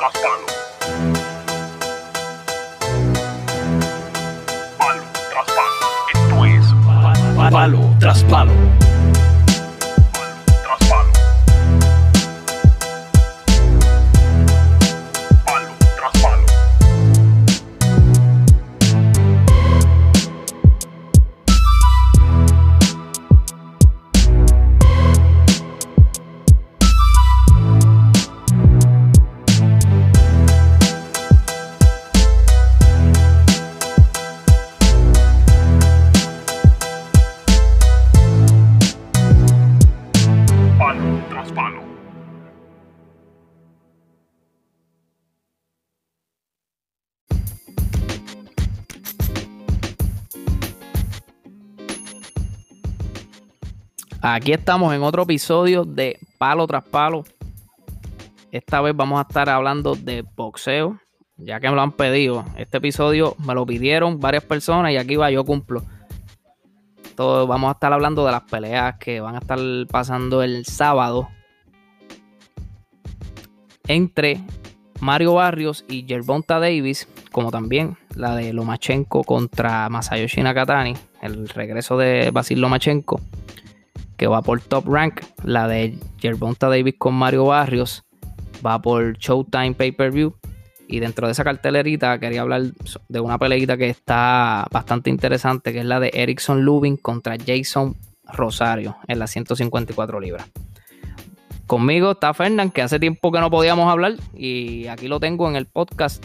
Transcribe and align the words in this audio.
tras 0.00 0.12
palo. 0.14 0.46
Palo 4.78 5.04
tras 5.30 5.46
palo. 5.56 5.80
Esto 6.14 6.44
es 6.46 6.64
Palo 7.52 7.96
tras 7.98 8.24
palo. 8.24 8.52
Aquí 54.22 54.52
estamos 54.52 54.92
en 54.92 55.02
otro 55.02 55.22
episodio 55.22 55.86
de 55.86 56.18
Palo 56.36 56.66
tras 56.66 56.84
Palo. 56.84 57.24
Esta 58.52 58.82
vez 58.82 58.94
vamos 58.94 59.18
a 59.18 59.22
estar 59.22 59.48
hablando 59.48 59.94
de 59.94 60.26
boxeo, 60.36 61.00
ya 61.38 61.58
que 61.58 61.70
me 61.70 61.74
lo 61.74 61.80
han 61.80 61.92
pedido. 61.92 62.44
Este 62.58 62.76
episodio 62.76 63.34
me 63.38 63.54
lo 63.54 63.64
pidieron 63.64 64.20
varias 64.20 64.44
personas 64.44 64.92
y 64.92 64.98
aquí 64.98 65.16
va, 65.16 65.30
yo 65.30 65.42
cumplo. 65.44 65.82
Vamos 67.16 67.68
a 67.70 67.72
estar 67.72 67.94
hablando 67.94 68.26
de 68.26 68.32
las 68.32 68.42
peleas 68.42 68.96
que 68.98 69.20
van 69.20 69.36
a 69.36 69.38
estar 69.38 69.58
pasando 69.90 70.42
el 70.42 70.66
sábado 70.66 71.28
entre 73.88 74.40
Mario 75.00 75.34
Barrios 75.34 75.86
y 75.88 76.04
Gervonta 76.06 76.60
Davis, 76.60 77.08
como 77.32 77.50
también 77.50 77.96
la 78.14 78.36
de 78.36 78.52
Lomachenko 78.52 79.24
contra 79.24 79.88
Masayoshi 79.88 80.42
Nakatani, 80.42 80.94
el 81.22 81.48
regreso 81.48 81.96
de 81.96 82.30
Basil 82.30 82.60
Lomachenko 82.60 83.18
que 84.20 84.26
va 84.26 84.42
por 84.42 84.60
Top 84.60 84.86
Rank. 84.86 85.22
La 85.44 85.66
de 85.66 85.96
Gervonta 86.18 86.68
Davis 86.68 86.96
con 86.98 87.14
Mario 87.14 87.46
Barrios 87.46 88.04
va 88.64 88.78
por 88.82 89.16
Showtime 89.16 89.72
Pay 89.72 89.92
Per 89.92 90.10
View. 90.10 90.34
Y 90.86 91.00
dentro 91.00 91.26
de 91.26 91.32
esa 91.32 91.42
cartelerita 91.42 92.18
quería 92.20 92.42
hablar 92.42 92.64
de 93.08 93.20
una 93.20 93.38
peleita 93.38 93.78
que 93.78 93.88
está 93.88 94.66
bastante 94.70 95.08
interesante, 95.08 95.72
que 95.72 95.78
es 95.78 95.86
la 95.86 96.00
de 96.00 96.10
Erickson 96.12 96.66
Lubin 96.66 96.98
contra 96.98 97.38
Jason 97.38 97.96
Rosario 98.24 98.98
en 99.08 99.18
las 99.18 99.30
154 99.30 100.20
libras. 100.20 100.50
Conmigo 101.66 102.10
está 102.10 102.34
Fernán, 102.34 102.72
que 102.72 102.82
hace 102.82 103.00
tiempo 103.00 103.32
que 103.32 103.40
no 103.40 103.50
podíamos 103.50 103.90
hablar 103.90 104.16
y 104.34 104.86
aquí 104.88 105.08
lo 105.08 105.18
tengo 105.18 105.48
en 105.48 105.56
el 105.56 105.64
podcast. 105.64 106.22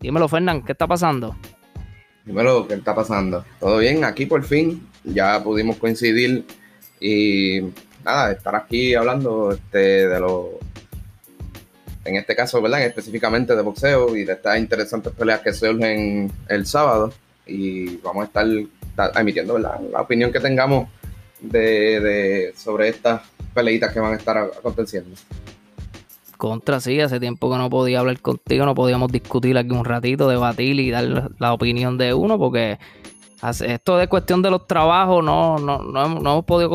Dímelo, 0.00 0.26
Fernán, 0.26 0.62
¿qué 0.62 0.72
está 0.72 0.86
pasando? 0.86 1.36
Dímelo, 2.24 2.66
¿qué 2.66 2.74
está 2.74 2.94
pasando? 2.94 3.44
¿Todo 3.60 3.76
bien? 3.76 4.04
Aquí 4.04 4.24
por 4.24 4.42
fin 4.42 4.88
ya 5.04 5.42
pudimos 5.44 5.76
coincidir 5.76 6.46
y 7.00 7.60
nada, 8.04 8.32
estar 8.32 8.54
aquí 8.56 8.94
hablando 8.94 9.52
este, 9.52 10.08
de 10.08 10.20
lo, 10.20 10.50
en 12.04 12.16
este 12.16 12.34
caso, 12.34 12.60
¿verdad? 12.62 12.82
Específicamente 12.84 13.54
de 13.54 13.62
boxeo 13.62 14.16
y 14.16 14.24
de 14.24 14.32
estas 14.32 14.58
interesantes 14.58 15.12
peleas 15.12 15.40
que 15.40 15.52
surgen 15.52 16.30
el 16.48 16.66
sábado 16.66 17.12
y 17.46 17.96
vamos 17.98 18.22
a 18.22 18.26
estar 18.26 18.46
ta- 18.96 19.12
emitiendo, 19.20 19.54
¿verdad? 19.54 19.80
La 19.92 20.00
opinión 20.00 20.32
que 20.32 20.40
tengamos 20.40 20.88
de, 21.40 22.00
de- 22.00 22.54
sobre 22.56 22.88
estas 22.88 23.22
peleitas 23.54 23.92
que 23.92 24.00
van 24.00 24.14
a 24.14 24.16
estar 24.16 24.36
aconteciendo. 24.38 25.10
Contra, 26.36 26.78
sí, 26.78 27.00
hace 27.00 27.18
tiempo 27.18 27.50
que 27.50 27.58
no 27.58 27.68
podía 27.68 27.98
hablar 27.98 28.20
contigo, 28.20 28.64
no 28.64 28.74
podíamos 28.76 29.10
discutir 29.10 29.58
aquí 29.58 29.70
un 29.72 29.84
ratito, 29.84 30.28
debatir 30.28 30.78
y 30.78 30.90
dar 30.90 31.32
la- 31.38 31.52
opinión 31.52 31.98
de 31.98 32.14
uno, 32.14 32.38
porque 32.38 32.78
esto 33.42 33.96
de 33.98 34.08
cuestión 34.08 34.42
de 34.42 34.50
los 34.50 34.66
trabajos 34.66 35.24
no, 35.24 35.58
no, 35.58 35.78
no, 35.82 36.04
hemos, 36.04 36.22
no 36.22 36.32
hemos 36.32 36.44
podido 36.44 36.70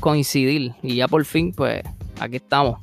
coincidir, 0.00 0.74
y 0.82 0.96
ya 0.96 1.08
por 1.08 1.24
fin, 1.24 1.52
pues 1.52 1.82
aquí 2.20 2.36
estamos. 2.36 2.80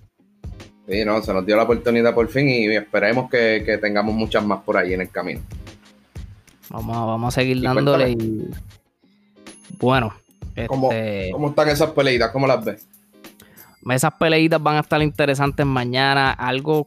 Sí, 0.88 1.04
no, 1.04 1.22
se 1.22 1.34
nos 1.34 1.46
dio 1.46 1.56
la 1.58 1.64
oportunidad 1.64 2.14
por 2.14 2.28
fin 2.30 2.48
y 2.48 2.68
esperemos 2.76 3.30
que, 3.30 3.64
que 3.66 3.78
tengamos 3.80 4.14
muchas 4.14 4.46
más 4.46 4.62
por 4.62 4.78
ahí 4.78 4.94
en 4.94 5.02
el 5.02 5.10
camino. 5.10 5.42
Vamos 6.70 6.96
a, 6.96 7.06
vamos 7.06 7.34
a 7.34 7.42
seguir 7.42 7.58
Y 7.58 7.62
dándole 7.62 8.12
y 8.12 8.50
bueno, 9.80 10.14
¿Cómo, 10.68 10.92
este, 10.92 11.32
¿Cómo 11.32 11.50
están 11.50 11.70
esas 11.70 11.90
peleitas? 11.92 12.32
¿Cómo 12.32 12.48
las 12.48 12.64
ves? 12.64 12.88
esas 13.90 14.14
peleitas 14.14 14.62
van 14.64 14.78
a 14.78 14.80
estar 14.80 15.02
interesantes 15.02 15.66
mañana, 15.66 16.32
algo 16.32 16.86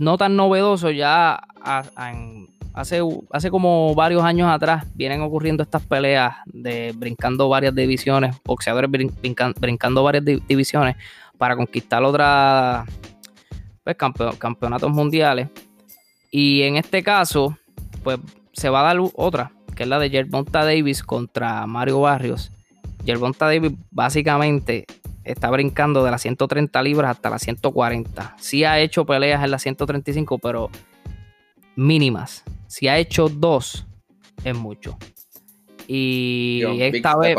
no 0.00 0.16
tan 0.18 0.34
novedoso 0.36 0.90
ya 0.90 1.34
a- 1.62 1.84
a- 1.96 2.10
en- 2.10 2.48
hace, 2.74 3.00
hace 3.30 3.50
como 3.50 3.94
varios 3.94 4.22
años 4.22 4.48
atrás 4.50 4.84
vienen 4.94 5.22
ocurriendo 5.22 5.62
estas 5.62 5.82
peleas 5.82 6.34
de 6.46 6.92
brincando 6.96 7.48
varias 7.48 7.74
divisiones, 7.74 8.36
boxeadores 8.44 8.90
brin- 8.90 9.12
brincan- 9.22 9.54
brincando 9.58 10.02
varias 10.02 10.24
di- 10.24 10.42
divisiones 10.46 10.96
para 11.38 11.56
conquistar 11.56 12.02
otras 12.02 12.86
pues, 13.82 13.96
campe- 13.96 14.36
campeonatos 14.38 14.90
mundiales. 14.90 15.48
Y 16.30 16.62
en 16.62 16.76
este 16.76 17.02
caso, 17.02 17.56
pues 18.02 18.18
se 18.52 18.68
va 18.68 18.80
a 18.80 18.94
dar 18.94 18.96
otra, 19.14 19.52
que 19.74 19.84
es 19.84 19.88
la 19.88 19.98
de 19.98 20.10
Gervonta 20.10 20.64
Davis 20.64 21.02
contra 21.02 21.66
Mario 21.66 22.00
Barrios. 22.00 22.50
Gervonta 23.04 23.46
Davis 23.46 23.72
básicamente 23.90 24.84
está 25.24 25.50
brincando 25.50 26.04
de 26.04 26.10
las 26.10 26.22
130 26.22 26.82
libras 26.82 27.10
hasta 27.12 27.30
las 27.30 27.42
140. 27.42 28.34
Sí 28.38 28.64
ha 28.64 28.78
hecho 28.80 29.04
peleas 29.04 29.42
en 29.44 29.50
las 29.50 29.62
135, 29.62 30.38
pero 30.38 30.70
mínimas. 31.76 32.44
Si 32.66 32.88
ha 32.88 32.98
hecho 32.98 33.28
dos, 33.28 33.86
es 34.44 34.56
mucho. 34.56 34.96
Y 35.86 36.60
Yo, 36.60 36.72
esta 36.72 37.16
vez, 37.16 37.36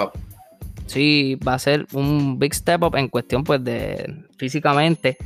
sí, 0.85 1.35
va 1.35 1.56
a 1.56 1.59
ser 1.59 1.88
un 1.94 2.38
big 2.38 2.53
step 2.53 2.84
up 2.84 2.95
en 2.95 3.07
cuestión 3.07 3.44
pues 3.44 3.63
de 3.63 4.24
físicamente. 4.38 5.18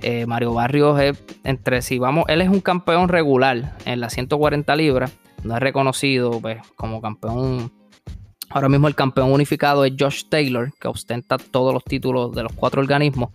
Eh, 0.00 0.26
Mario 0.26 0.54
Barrios 0.54 1.00
es 1.00 1.18
entre 1.42 1.82
sí, 1.82 1.98
vamos, 1.98 2.24
él 2.28 2.40
es 2.40 2.48
un 2.48 2.60
campeón 2.60 3.08
regular 3.08 3.76
en 3.84 4.00
las 4.00 4.14
140 4.14 4.76
libras. 4.76 5.12
No 5.42 5.54
es 5.54 5.60
reconocido 5.60 6.40
pues, 6.40 6.58
como 6.76 7.00
campeón 7.00 7.70
Ahora 8.50 8.68
mismo 8.68 8.88
el 8.88 8.94
campeón 8.94 9.32
unificado 9.32 9.84
es 9.84 9.92
Josh 9.98 10.24
Taylor, 10.28 10.72
que 10.80 10.88
ostenta 10.88 11.36
todos 11.36 11.74
los 11.74 11.84
títulos 11.84 12.34
de 12.34 12.42
los 12.42 12.52
cuatro 12.52 12.80
organismos. 12.80 13.30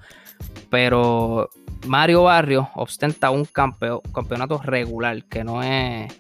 Pero 0.70 1.50
Mario 1.86 2.24
Barrios 2.24 2.68
ostenta 2.76 3.30
un 3.30 3.46
campeo- 3.46 4.02
campeonato 4.14 4.58
regular, 4.62 5.24
que 5.26 5.44
no 5.44 5.62
es, 5.62 6.12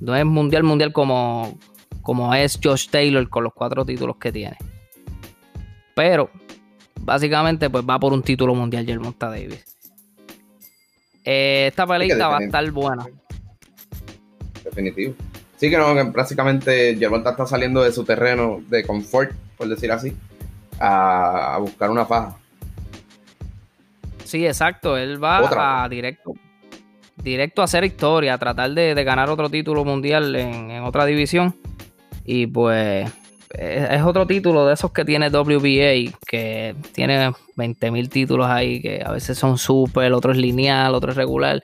no 0.00 0.16
es 0.16 0.24
mundial 0.24 0.62
mundial 0.62 0.92
como, 0.92 1.58
como 2.00 2.34
es 2.34 2.58
Josh 2.62 2.88
Taylor 2.88 3.28
con 3.28 3.44
los 3.44 3.52
cuatro 3.52 3.84
títulos 3.84 4.16
que 4.16 4.32
tiene. 4.32 4.56
Pero 5.94 6.30
básicamente 7.00 7.68
pues 7.68 7.84
va 7.88 7.98
por 7.98 8.12
un 8.12 8.22
título 8.22 8.54
mundial 8.54 8.86
Gervonta 8.86 9.28
Davis. 9.28 9.64
Eh, 11.24 11.66
esta 11.68 11.86
peleita 11.86 12.28
va 12.28 12.38
a 12.38 12.44
estar 12.44 12.70
buena. 12.70 13.06
Definitivo. 14.64 15.14
Sí 15.56 15.70
que 15.70 15.76
no, 15.76 15.94
que 15.94 16.02
básicamente 16.04 16.96
Gervonta 16.96 17.30
está 17.30 17.46
saliendo 17.46 17.82
de 17.82 17.92
su 17.92 18.04
terreno 18.04 18.60
de 18.68 18.84
confort, 18.84 19.32
por 19.56 19.68
decir 19.68 19.92
así, 19.92 20.16
a, 20.80 21.54
a 21.54 21.58
buscar 21.58 21.90
una 21.90 22.04
faja. 22.06 22.36
Sí, 24.32 24.46
exacto. 24.46 24.96
Él 24.96 25.22
va 25.22 25.42
Otra. 25.42 25.84
a 25.84 25.88
directo, 25.90 26.32
directo 27.22 27.60
a 27.60 27.66
hacer 27.66 27.84
historia, 27.84 28.32
a 28.32 28.38
tratar 28.38 28.70
de, 28.70 28.94
de 28.94 29.04
ganar 29.04 29.28
otro 29.28 29.50
título 29.50 29.84
mundial 29.84 30.34
en, 30.34 30.70
en 30.70 30.82
otra 30.84 31.04
división. 31.04 31.54
Y 32.24 32.46
pues 32.46 33.12
es, 33.50 34.00
otro 34.00 34.26
título 34.26 34.64
de 34.64 34.72
esos 34.72 34.90
que 34.90 35.04
tiene 35.04 35.28
WBA, 35.28 36.18
que 36.26 36.74
tiene 36.94 37.28
20.000 37.56 38.08
títulos 38.08 38.46
ahí, 38.46 38.80
que 38.80 39.02
a 39.04 39.12
veces 39.12 39.36
son 39.36 39.58
super, 39.58 40.10
otro 40.14 40.32
es 40.32 40.38
lineal, 40.38 40.94
otro 40.94 41.10
es 41.10 41.16
regular. 41.18 41.62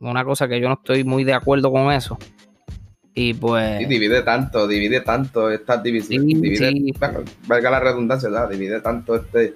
Una 0.00 0.24
cosa 0.24 0.48
que 0.48 0.60
yo 0.60 0.66
no 0.66 0.74
estoy 0.74 1.04
muy 1.04 1.22
de 1.22 1.34
acuerdo 1.34 1.70
con 1.70 1.92
eso. 1.92 2.18
Y 3.14 3.34
pues... 3.34 3.82
Y 3.82 3.84
divide 3.84 4.22
tanto, 4.22 4.66
divide 4.66 5.02
tanto 5.02 5.48
estas 5.48 5.80
divisiones. 5.80 6.26
Sí, 6.26 6.34
divide, 6.40 6.70
sí. 6.70 6.92
bueno, 6.98 7.20
valga 7.46 7.70
la 7.70 7.78
redundancia, 7.78 8.28
¿verdad? 8.28 8.50
Divide 8.50 8.80
tanto 8.80 9.14
este, 9.14 9.54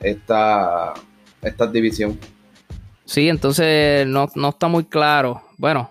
esta, 0.00 0.94
esta 1.42 1.66
división. 1.66 2.18
Sí, 3.04 3.28
entonces 3.28 4.06
no, 4.06 4.28
no 4.34 4.50
está 4.50 4.68
muy 4.68 4.84
claro. 4.84 5.42
Bueno, 5.58 5.90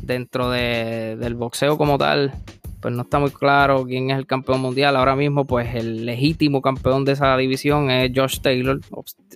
dentro 0.00 0.50
de- 0.50 1.16
del 1.16 1.34
boxeo 1.34 1.76
como 1.76 1.98
tal, 1.98 2.32
pues 2.80 2.94
no 2.94 3.02
está 3.02 3.18
muy 3.18 3.30
claro 3.30 3.84
quién 3.84 4.10
es 4.10 4.18
el 4.18 4.26
campeón 4.26 4.60
mundial. 4.60 4.96
Ahora 4.96 5.16
mismo, 5.16 5.44
pues 5.46 5.74
el 5.74 6.06
legítimo 6.06 6.62
campeón 6.62 7.04
de 7.04 7.12
esa 7.12 7.36
división 7.36 7.90
es 7.90 8.10
Josh 8.14 8.40
Taylor. 8.40 8.80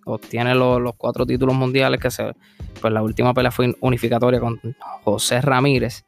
Obtiene 0.07 0.55
los, 0.55 0.81
los 0.81 0.95
cuatro 0.97 1.27
títulos 1.27 1.55
mundiales 1.55 2.01
que 2.01 2.11
se. 2.11 2.33
Pues 2.81 2.93
la 2.93 3.03
última 3.03 3.35
pelea 3.35 3.51
fue 3.51 3.75
unificatoria 3.81 4.41
con 4.41 4.59
José 5.05 5.41
Ramírez. 5.43 6.05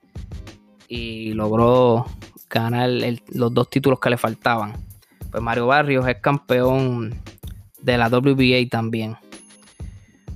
Y 0.89 1.33
logró 1.35 2.07
ganar 2.49 2.91
los 3.33 3.53
dos 3.53 3.69
títulos 3.71 3.99
que 3.99 4.11
le 4.11 4.17
faltaban. 4.19 4.73
Pues 5.31 5.43
Mario 5.43 5.67
Barrios 5.67 6.07
es 6.07 6.17
campeón 6.17 7.15
de 7.81 7.99
la 7.99 8.09
WBA 8.09 8.69
también. 8.71 9.17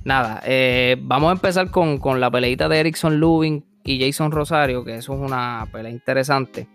Nada, 0.07 0.41
eh, 0.45 0.95
vamos 1.01 1.27
a 1.27 1.31
empezar 1.33 1.69
con, 1.69 1.97
con 1.97 2.21
la 2.21 2.31
peleita 2.31 2.69
de 2.69 2.79
Erickson 2.79 3.19
Lubin 3.19 3.65
y 3.83 3.99
Jason 3.99 4.31
Rosario, 4.31 4.85
que 4.85 4.95
eso 4.95 5.13
es 5.13 5.19
una 5.19 5.67
pelea 5.69 5.91
interesante. 5.91 6.65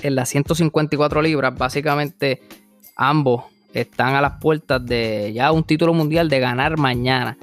En 0.00 0.14
las 0.14 0.30
154 0.30 1.20
libras, 1.20 1.54
básicamente 1.54 2.40
ambos 2.96 3.44
están 3.74 4.14
a 4.14 4.22
las 4.22 4.40
puertas 4.40 4.82
de 4.86 5.34
ya 5.34 5.52
un 5.52 5.64
título 5.64 5.92
mundial 5.92 6.30
de 6.30 6.40
ganar 6.40 6.78
mañana. 6.78 7.36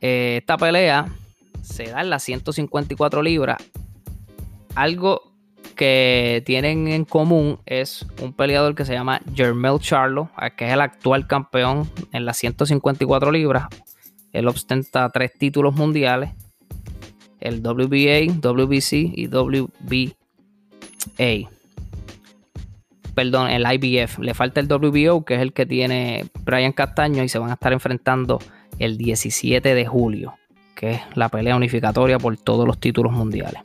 Eh, 0.00 0.38
esta 0.40 0.56
pelea 0.56 1.08
se 1.60 1.90
da 1.90 2.00
en 2.00 2.08
las 2.08 2.22
154 2.22 3.22
libras. 3.22 3.58
Algo 4.76 5.29
que 5.80 6.42
tienen 6.44 6.88
en 6.88 7.06
común 7.06 7.58
es 7.64 8.06
un 8.20 8.34
peleador 8.34 8.74
que 8.74 8.84
se 8.84 8.92
llama 8.92 9.22
Jermel 9.34 9.78
Charlo, 9.78 10.28
que 10.58 10.66
es 10.66 10.74
el 10.74 10.82
actual 10.82 11.26
campeón 11.26 11.90
en 12.12 12.26
las 12.26 12.36
154 12.36 13.32
libras. 13.32 13.64
Él 14.34 14.46
ostenta 14.46 15.08
tres 15.08 15.32
títulos 15.38 15.74
mundiales: 15.74 16.32
el 17.40 17.62
WBA, 17.62 18.30
WBC 18.42 18.92
y 18.92 19.26
WBA. 19.28 20.12
Perdón, 23.14 23.48
el 23.48 23.64
IBF. 23.72 24.18
Le 24.18 24.34
falta 24.34 24.60
el 24.60 24.66
WBO, 24.66 25.24
que 25.24 25.36
es 25.36 25.40
el 25.40 25.54
que 25.54 25.64
tiene 25.64 26.26
Brian 26.44 26.72
Castaño, 26.72 27.24
y 27.24 27.30
se 27.30 27.38
van 27.38 27.48
a 27.48 27.54
estar 27.54 27.72
enfrentando 27.72 28.38
el 28.78 28.98
17 28.98 29.74
de 29.74 29.86
julio, 29.86 30.34
que 30.74 30.90
es 30.90 31.00
la 31.14 31.30
pelea 31.30 31.56
unificatoria 31.56 32.18
por 32.18 32.36
todos 32.36 32.66
los 32.66 32.78
títulos 32.78 33.14
mundiales. 33.14 33.62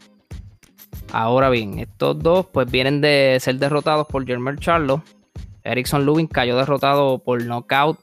Ahora 1.18 1.50
bien, 1.50 1.80
estos 1.80 2.20
dos 2.20 2.48
pues 2.48 2.70
vienen 2.70 3.00
de 3.00 3.38
ser 3.40 3.56
derrotados 3.56 4.06
por 4.06 4.26
Jermel 4.26 4.60
Charlo. 4.60 5.02
Erickson 5.64 6.06
Lubin 6.06 6.28
cayó 6.28 6.58
derrotado 6.58 7.20
por 7.20 7.42
knockout 7.42 7.98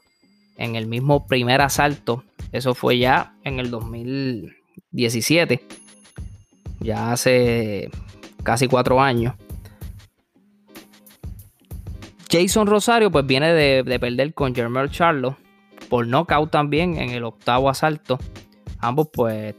en 0.57 0.75
el 0.75 0.87
mismo 0.87 1.27
primer 1.27 1.61
asalto. 1.61 2.23
Eso 2.51 2.73
fue 2.73 2.97
ya 2.97 3.35
en 3.43 3.59
el 3.59 3.69
2017. 3.69 5.63
Ya 6.79 7.11
hace 7.11 7.91
casi 8.41 8.67
cuatro 8.67 8.99
años. 8.99 9.35
Jason 12.31 12.65
Rosario 12.65 13.11
pues 13.11 13.27
viene 13.27 13.53
de, 13.53 13.83
de 13.83 13.99
perder 13.99 14.33
con 14.33 14.55
Jermel 14.55 14.89
Charlo 14.89 15.37
por 15.87 16.07
knockout 16.07 16.49
también 16.49 16.97
en 16.97 17.11
el 17.11 17.25
octavo 17.25 17.69
asalto. 17.69 18.17
Ambos 18.79 19.09
pues 19.13 19.53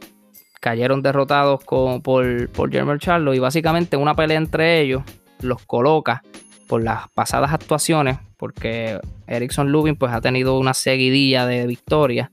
cayeron 0.65 1.03
derrotados 1.03 1.63
con, 1.63 2.01
por, 2.01 2.49
por 2.49 2.73
Jermel 2.73 2.99
Charlo 2.99 3.35
y 3.35 3.39
básicamente 3.39 3.99
una 3.99 4.15
pelea 4.15 4.39
entre 4.39 4.81
ellos 4.81 5.03
los 5.43 5.63
coloca 5.67 6.23
por 6.67 6.83
las 6.83 7.11
pasadas 7.11 7.53
actuaciones 7.53 8.17
porque 8.39 8.99
Erickson 9.27 9.71
Lubin 9.71 9.95
pues 9.95 10.11
ha 10.15 10.23
tenido 10.23 10.59
una 10.59 10.73
seguidilla 10.73 11.45
de 11.45 11.67
victorias 11.67 12.31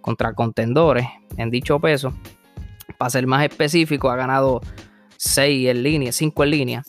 contra 0.00 0.32
contendores 0.32 1.06
en 1.36 1.50
dicho 1.50 1.78
peso. 1.78 2.12
Para 2.98 3.10
ser 3.10 3.28
más 3.28 3.44
específico, 3.44 4.10
ha 4.10 4.16
ganado 4.16 4.60
6 5.18 5.68
en 5.68 5.84
línea, 5.84 6.10
5 6.10 6.42
en 6.42 6.50
línea. 6.50 6.82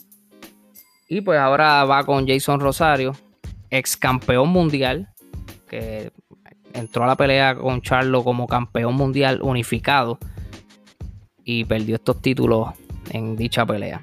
Y 1.08 1.20
pues 1.20 1.38
ahora 1.38 1.84
va 1.84 2.04
con 2.04 2.26
Jason 2.26 2.58
Rosario, 2.58 3.12
ex 3.70 3.96
campeón 3.96 4.48
mundial, 4.48 5.10
que 5.68 6.10
entró 6.72 7.04
a 7.04 7.06
la 7.06 7.14
pelea 7.14 7.54
con 7.54 7.82
Charlo 7.82 8.24
como 8.24 8.48
campeón 8.48 8.96
mundial 8.96 9.42
unificado 9.42 10.18
y 11.44 11.64
perdió 11.64 11.96
estos 11.96 12.20
títulos 12.20 12.70
en 13.10 13.36
dicha 13.36 13.66
pelea. 13.66 14.02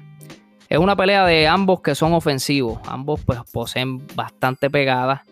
Es 0.68 0.78
una 0.78 0.94
pelea 0.94 1.26
de 1.26 1.48
ambos 1.48 1.80
que 1.80 1.94
son 1.94 2.12
ofensivos, 2.12 2.78
ambos 2.86 3.20
pues 3.24 3.40
poseen 3.52 4.06
bastante 4.14 4.70
pegadas. 4.70 5.22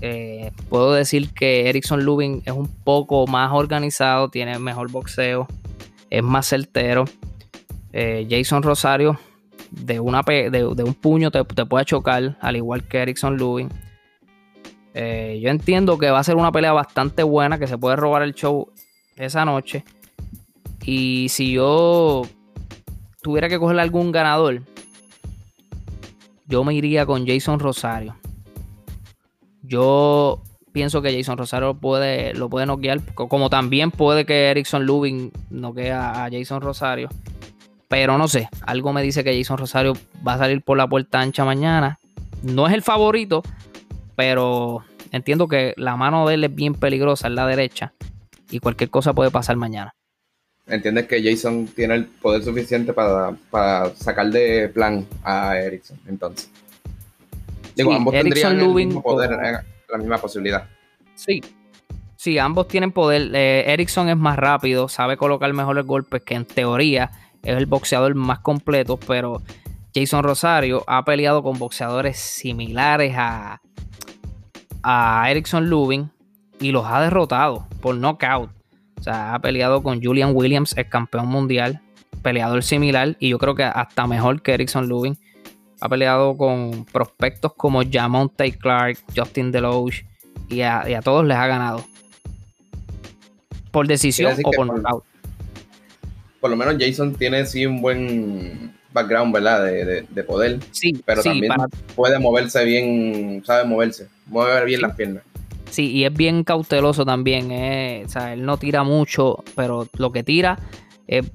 Eh, 0.00 0.50
puedo 0.68 0.92
decir 0.92 1.32
que 1.32 1.68
Erickson 1.68 2.04
Lubin 2.04 2.42
es 2.44 2.52
un 2.52 2.66
poco 2.66 3.26
más 3.28 3.52
organizado, 3.52 4.28
tiene 4.28 4.58
mejor 4.58 4.90
boxeo, 4.90 5.46
es 6.10 6.22
más 6.22 6.48
certero. 6.48 7.04
Eh, 7.92 8.26
Jason 8.28 8.62
Rosario 8.62 9.18
de, 9.72 10.00
una 10.00 10.22
de, 10.22 10.64
un 10.64 10.94
puño 10.94 11.30
te, 11.30 11.44
te 11.44 11.66
puede 11.66 11.84
chocar, 11.84 12.36
al 12.40 12.56
igual 12.56 12.84
que 12.84 12.98
Erickson 12.98 13.36
Lubin. 13.36 13.68
Eh, 14.94 15.40
yo 15.42 15.50
entiendo 15.50 15.98
que 15.98 16.10
va 16.10 16.18
a 16.18 16.24
ser 16.24 16.36
una 16.36 16.52
pelea 16.52 16.72
bastante 16.72 17.22
buena, 17.22 17.58
que 17.58 17.66
se 17.66 17.78
puede 17.78 17.96
robar 17.96 18.22
el 18.22 18.34
show 18.34 18.70
esa 19.16 19.44
noche. 19.44 19.84
Y 20.84 21.28
si 21.28 21.52
yo 21.52 22.22
tuviera 23.22 23.48
que 23.48 23.58
coger 23.58 23.78
algún 23.78 24.10
ganador, 24.12 24.62
yo 26.46 26.64
me 26.64 26.74
iría 26.74 27.06
con 27.06 27.26
Jason 27.26 27.60
Rosario. 27.60 28.16
Yo 29.62 30.42
pienso 30.72 31.02
que 31.02 31.16
Jason 31.16 31.38
Rosario 31.38 31.74
puede, 31.74 32.34
lo 32.34 32.48
puede 32.48 32.66
noquear, 32.66 33.00
co- 33.14 33.28
como 33.28 33.48
también 33.48 33.90
puede 33.90 34.26
que 34.26 34.50
Erickson 34.50 34.84
Lubin 34.84 35.32
noquee 35.50 35.92
a 35.92 36.28
Jason 36.30 36.60
Rosario. 36.60 37.08
Pero 37.88 38.16
no 38.18 38.26
sé, 38.26 38.48
algo 38.62 38.92
me 38.92 39.02
dice 39.02 39.22
que 39.22 39.36
Jason 39.38 39.58
Rosario 39.58 39.92
va 40.26 40.34
a 40.34 40.38
salir 40.38 40.62
por 40.62 40.76
la 40.78 40.88
puerta 40.88 41.20
ancha 41.20 41.44
mañana. 41.44 41.98
No 42.42 42.66
es 42.66 42.72
el 42.74 42.82
favorito, 42.82 43.42
pero 44.16 44.82
entiendo 45.12 45.46
que 45.46 45.74
la 45.76 45.96
mano 45.96 46.26
de 46.26 46.34
él 46.34 46.44
es 46.44 46.54
bien 46.54 46.74
peligrosa, 46.74 47.28
es 47.28 47.34
la 47.34 47.46
derecha. 47.46 47.92
Y 48.50 48.58
cualquier 48.58 48.90
cosa 48.90 49.12
puede 49.12 49.30
pasar 49.30 49.56
mañana. 49.56 49.94
¿Entiendes 50.66 51.06
que 51.06 51.22
Jason 51.22 51.66
tiene 51.66 51.94
el 51.96 52.04
poder 52.06 52.42
suficiente 52.44 52.92
para, 52.92 53.32
para 53.50 53.94
sacar 53.96 54.30
de 54.30 54.68
plan 54.68 55.06
a 55.24 55.58
Erickson? 55.58 55.98
Entonces. 56.08 56.50
Digo, 57.74 57.90
Sí, 57.90 57.96
ambos 57.96 58.14
Erickson 58.14 58.50
tendrían 58.50 58.58
Lubin 58.68 58.82
el 58.82 58.86
mismo 58.88 59.02
poder, 59.02 59.32
o- 59.32 59.42
eh, 59.42 59.58
la 59.90 59.98
misma 59.98 60.18
posibilidad. 60.18 60.68
Sí. 61.14 61.40
Sí, 62.16 62.38
ambos 62.38 62.68
tienen 62.68 62.92
poder. 62.92 63.30
Eh, 63.34 63.64
Erickson 63.72 64.08
es 64.08 64.16
más 64.16 64.36
rápido, 64.38 64.88
sabe 64.88 65.16
colocar 65.16 65.52
mejores 65.52 65.84
golpes, 65.84 66.22
que 66.22 66.34
en 66.34 66.44
teoría 66.44 67.10
es 67.42 67.56
el 67.56 67.66
boxeador 67.66 68.14
más 68.14 68.38
completo, 68.38 68.98
pero 69.04 69.42
Jason 69.94 70.22
Rosario 70.22 70.84
ha 70.86 71.04
peleado 71.04 71.42
con 71.42 71.58
boxeadores 71.58 72.18
similares 72.18 73.14
a, 73.16 73.60
a 74.84 75.26
Erickson 75.30 75.68
Lubin 75.68 76.10
y 76.60 76.70
los 76.70 76.86
ha 76.86 77.00
derrotado 77.00 77.66
por 77.80 77.96
knockout. 77.96 78.50
O 79.02 79.04
sea, 79.04 79.34
ha 79.34 79.40
peleado 79.40 79.82
con 79.82 80.00
Julian 80.00 80.30
Williams, 80.32 80.76
el 80.76 80.88
campeón 80.88 81.26
mundial, 81.26 81.80
peleador 82.22 82.62
similar, 82.62 83.16
y 83.18 83.30
yo 83.30 83.38
creo 83.40 83.56
que 83.56 83.64
hasta 83.64 84.06
mejor 84.06 84.42
que 84.42 84.54
Erickson 84.54 84.86
Lubin. 84.88 85.18
Ha 85.80 85.88
peleado 85.88 86.36
con 86.36 86.84
prospectos 86.84 87.52
como 87.56 87.82
Jamonte 87.90 88.52
Clark, 88.52 88.98
Justin 89.16 89.50
Deloge, 89.50 90.06
y 90.48 90.60
a, 90.60 90.88
y 90.88 90.94
a 90.94 91.00
todos 91.02 91.26
les 91.26 91.36
ha 91.36 91.48
ganado. 91.48 91.84
Por 93.72 93.88
decisión 93.88 94.32
o 94.44 94.50
por 94.52 94.54
por- 94.54 94.66
knockout. 94.80 95.04
Por 96.40 96.50
lo 96.50 96.56
menos 96.56 96.76
Jason 96.78 97.12
tiene 97.16 97.44
sí 97.46 97.66
un 97.66 97.82
buen 97.82 98.72
background, 98.92 99.34
¿verdad? 99.34 99.64
De, 99.64 99.84
de- 99.84 100.06
de 100.08 100.22
poder, 100.22 100.60
Sí, 100.70 100.92
pero 101.04 101.20
sí, 101.22 101.30
también 101.30 101.48
para- 101.56 101.66
puede 101.96 102.20
moverse 102.20 102.64
bien, 102.64 103.42
sabe 103.44 103.64
moverse, 103.64 104.06
mueve 104.26 104.64
bien 104.64 104.82
las 104.82 104.94
piernas. 104.94 105.24
Sí, 105.72 105.90
y 105.90 106.04
es 106.04 106.12
bien 106.14 106.44
cauteloso 106.44 107.04
también. 107.04 107.50
eh, 107.50 108.04
o 108.06 108.08
sea, 108.08 108.32
él 108.32 108.44
no 108.44 108.56
tira 108.56 108.82
mucho, 108.84 109.42
pero 109.56 109.88
lo 109.96 110.12
que 110.12 110.22
tira 110.22 110.58
es 111.06 111.30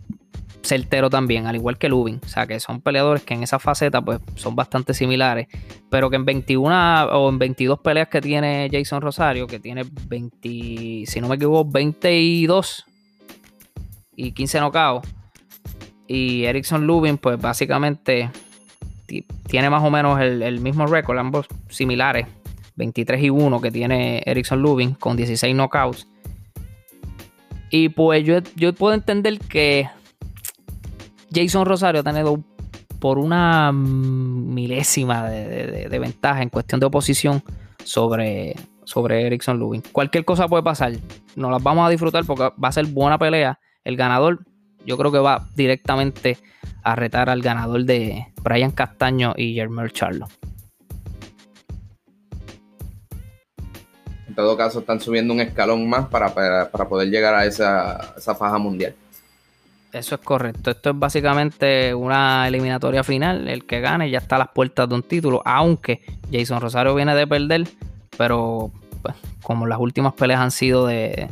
certero 0.63 1.09
también, 1.09 1.45
al 1.47 1.55
igual 1.55 1.77
que 1.77 1.87
Lubin. 1.87 2.19
O 2.25 2.27
sea, 2.27 2.45
que 2.45 2.59
son 2.59 2.81
peleadores 2.81 3.23
que 3.23 3.33
en 3.33 3.43
esa 3.43 3.57
faceta 3.57 4.01
pues 4.01 4.19
son 4.35 4.53
bastante 4.55 4.93
similares, 4.93 5.47
pero 5.89 6.09
que 6.09 6.17
en 6.17 6.25
21 6.25 7.05
o 7.05 7.29
en 7.29 7.39
22 7.39 7.79
peleas 7.79 8.09
que 8.09 8.19
tiene 8.21 8.67
Jason 8.71 9.01
Rosario, 9.01 9.47
que 9.47 9.59
tiene 9.59 9.85
20, 10.07 11.03
si 11.05 11.21
no 11.21 11.29
me 11.29 11.35
equivoco, 11.35 11.69
22 11.71 12.85
y 14.15 14.31
15 14.33 14.59
knockouts. 14.59 15.07
Y 16.07 16.43
Erickson 16.45 16.85
Lubin, 16.87 17.17
pues 17.17 17.39
básicamente 17.39 18.29
ti- 19.05 19.25
tiene 19.47 19.69
más 19.69 19.83
o 19.83 19.89
menos 19.89 20.19
el, 20.19 20.41
el 20.41 20.59
mismo 20.59 20.85
récord, 20.87 21.17
ambos 21.17 21.47
similares. 21.69 22.27
23 22.77 23.23
y 23.23 23.29
1 23.29 23.59
que 23.61 23.71
tiene 23.71 24.23
Erickson 24.25 24.61
Lubin 24.61 24.93
con 24.93 25.17
16 25.17 25.53
knockouts. 25.55 26.07
Y 27.69 27.89
pues 27.89 28.23
yo, 28.23 28.39
yo 28.55 28.73
puedo 28.73 28.93
entender 28.93 29.39
que 29.39 29.89
Jason 31.33 31.65
Rosario 31.65 32.01
ha 32.01 32.03
tenido 32.03 32.41
por 32.99 33.17
una 33.19 33.71
milésima 33.73 35.29
de, 35.29 35.87
de- 35.89 35.99
ventaja 35.99 36.41
en 36.41 36.49
cuestión 36.49 36.79
de 36.79 36.85
oposición 36.85 37.43
sobre, 37.83 38.55
sobre 38.85 39.27
Erickson 39.27 39.59
Lubin. 39.59 39.83
Cualquier 39.91 40.23
cosa 40.25 40.47
puede 40.47 40.63
pasar. 40.63 40.93
Nos 41.35 41.51
las 41.51 41.61
vamos 41.61 41.85
a 41.85 41.89
disfrutar 41.89 42.23
porque 42.25 42.43
va 42.43 42.69
a 42.69 42.71
ser 42.71 42.85
buena 42.87 43.17
pelea. 43.19 43.59
El 43.83 43.97
ganador 43.97 44.39
yo 44.85 44.97
creo 44.97 45.11
que 45.11 45.19
va 45.19 45.47
directamente 45.55 46.37
a 46.83 46.95
retar 46.95 47.29
al 47.29 47.41
ganador 47.41 47.83
de 47.83 48.27
Brian 48.41 48.71
Castaño 48.71 49.33
y 49.35 49.53
Jermel 49.53 49.91
Charlo. 49.91 50.27
Todo 54.37 54.55
caso, 54.55 54.79
están 54.79 55.01
subiendo 55.01 55.33
un 55.33 55.41
escalón 55.41 55.89
más 55.89 56.09
para, 56.09 56.31
para, 56.31 56.69
para 56.69 56.87
poder 56.87 57.09
llegar 57.09 57.33
a 57.33 57.45
esa, 57.45 58.13
esa 58.15 58.35
faja 58.35 58.59
mundial. 58.59 58.93
Eso 59.91 60.13
es 60.13 60.21
correcto. 60.21 60.69
Esto 60.69 60.91
es 60.91 60.99
básicamente 60.99 61.95
una 61.95 62.47
eliminatoria 62.47 63.03
final. 63.03 63.47
El 63.47 63.65
que 63.65 63.81
gane 63.81 64.11
ya 64.11 64.19
está 64.19 64.35
a 64.35 64.39
las 64.39 64.49
puertas 64.49 64.87
de 64.87 64.93
un 64.93 65.01
título. 65.01 65.41
Aunque 65.43 66.01
Jason 66.31 66.61
Rosario 66.61 66.93
viene 66.93 67.15
de 67.15 67.25
perder. 67.25 67.67
Pero 68.15 68.71
pues, 69.01 69.15
como 69.41 69.65
las 69.65 69.79
últimas 69.79 70.13
peleas 70.13 70.39
han 70.39 70.51
sido 70.51 70.85
de, 70.85 71.29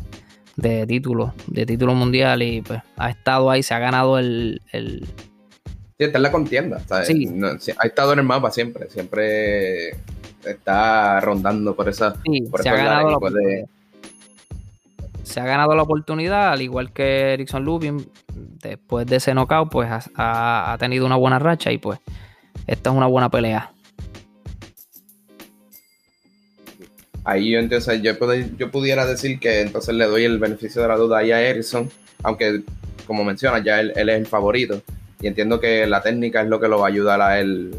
de 0.56 0.88
título, 0.88 1.36
de 1.46 1.68
título 1.68 1.94
mundial. 1.94 2.42
Y 2.42 2.64
pues 2.64 2.82
ha 2.98 3.12
estado 3.12 3.52
ahí, 3.52 3.62
se 3.62 3.76
ha 3.76 3.80
ganado 3.80 4.18
el. 4.18 4.64
el... 4.72 5.06
Sí, 6.00 6.06
está 6.06 6.18
en 6.18 6.24
la 6.24 6.32
contienda. 6.32 6.80
¿sabes? 6.88 7.08
Sí. 7.08 7.28
No, 7.28 7.60
sí, 7.60 7.72
ha 7.78 7.86
estado 7.86 8.14
en 8.14 8.20
el 8.20 8.26
mapa 8.26 8.50
siempre. 8.50 8.90
Siempre 8.90 9.92
está 10.52 11.20
rondando 11.22 11.76
por 11.76 11.90
esa. 11.90 12.16
Sí, 12.24 12.42
por 12.50 12.62
se 12.62 12.70
ha 12.70 12.76
ganado 12.76 13.12
la 13.12 13.20
puede- 13.20 13.68
se 15.24 15.40
ha 15.40 15.46
ganado 15.46 15.76
la 15.76 15.82
oportunidad, 15.84 16.52
al 16.52 16.62
igual 16.62 16.94
que 16.94 17.34
Erickson 17.34 17.66
Lubin, 17.66 18.08
después 18.62 19.08
de 19.08 19.16
ese 19.18 19.34
knockout, 19.34 19.70
pues 19.72 19.90
ha- 19.90 20.72
ha, 20.74 20.78
tenido 20.78 21.06
una 21.06 21.16
buena 21.16 21.40
racha 21.40 21.72
y 21.72 21.78
pues 21.80 22.00
esta 22.68 22.92
es 22.92 22.96
una 22.96 23.08
buena 23.08 23.30
pelea. 23.30 23.72
Ahí 27.24 27.52
yo 27.52 27.60
entonces 27.60 28.02
yo, 28.04 28.14
yo 28.58 28.72
pudiera 28.72 29.06
decir 29.06 29.40
que 29.40 29.62
entonces 29.62 29.96
le 29.96 30.06
doy 30.06 30.26
el 30.26 30.38
beneficio 30.38 30.84
de 30.84 30.88
la 30.88 30.96
duda 30.96 31.18
ahí 31.18 31.32
a 31.32 31.42
Erickson, 31.42 31.90
aunque 32.22 32.62
como 33.08 33.24
menciona 33.24 33.64
ya 33.64 33.80
él, 33.80 33.94
él 33.96 34.10
es 34.10 34.18
el 34.20 34.28
favorito 34.28 34.82
y 35.20 35.28
entiendo 35.28 35.60
que 35.60 35.88
la 35.88 36.04
técnica 36.04 36.42
es 36.42 36.48
lo 36.48 36.60
que 36.60 36.68
lo 36.68 36.80
va 36.80 36.86
a 36.86 36.90
ayudar 36.90 37.22
a 37.22 37.40
él 37.40 37.74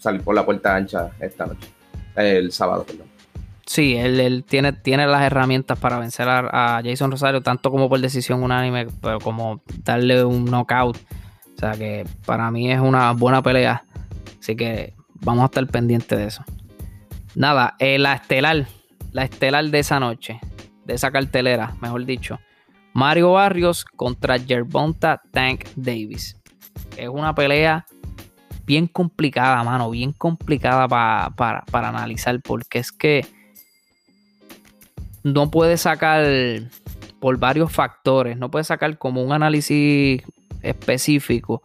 salir 0.00 0.22
por 0.22 0.34
la 0.34 0.44
puerta 0.44 0.74
ancha 0.74 1.10
esta 1.20 1.46
noche, 1.46 1.68
el 2.16 2.50
sábado, 2.50 2.84
perdón. 2.84 3.06
Sí, 3.66 3.94
él, 3.94 4.18
él 4.18 4.42
tiene, 4.42 4.72
tiene 4.72 5.06
las 5.06 5.22
herramientas 5.22 5.78
para 5.78 6.00
vencer 6.00 6.28
a, 6.28 6.82
Jason 6.84 7.12
Rosario, 7.12 7.40
tanto 7.40 7.70
como 7.70 7.88
por 7.88 8.00
decisión 8.00 8.42
unánime, 8.42 8.88
pero 9.00 9.20
como 9.20 9.62
darle 9.84 10.24
un 10.24 10.46
knockout. 10.46 10.96
O 10.96 11.58
sea 11.60 11.72
que 11.72 12.04
para 12.26 12.50
mí 12.50 12.72
es 12.72 12.80
una 12.80 13.12
buena 13.12 13.42
pelea. 13.42 13.84
Así 14.40 14.56
que 14.56 14.94
vamos 15.20 15.42
a 15.42 15.44
estar 15.44 15.64
pendientes 15.68 16.18
de 16.18 16.26
eso. 16.26 16.44
Nada, 17.36 17.76
eh, 17.78 18.00
la 18.00 18.14
estelar, 18.14 18.66
la 19.12 19.22
estelar 19.22 19.64
de 19.66 19.78
esa 19.78 20.00
noche, 20.00 20.40
de 20.84 20.94
esa 20.94 21.12
cartelera, 21.12 21.76
mejor 21.80 22.06
dicho. 22.06 22.40
Mario 22.92 23.34
Barrios 23.34 23.84
contra 23.84 24.36
Gervonta 24.40 25.22
Tank 25.30 25.66
Davis. 25.76 26.36
Es 26.96 27.08
una 27.08 27.36
pelea 27.36 27.86
bien 28.70 28.86
complicada, 28.86 29.64
mano, 29.64 29.90
bien 29.90 30.12
complicada 30.12 30.86
pa- 30.86 31.34
para, 31.36 31.88
analizar, 31.88 32.40
porque 32.40 32.78
es 32.78 32.92
que 32.92 33.26
no 35.24 35.50
puede 35.50 35.76
sacar 35.76 36.24
por 37.18 37.36
varios 37.38 37.72
factores, 37.72 38.36
no 38.36 38.48
puede 38.48 38.62
sacar 38.62 38.96
como 38.96 39.24
un 39.24 39.32
análisis 39.32 40.22
específico. 40.62 41.64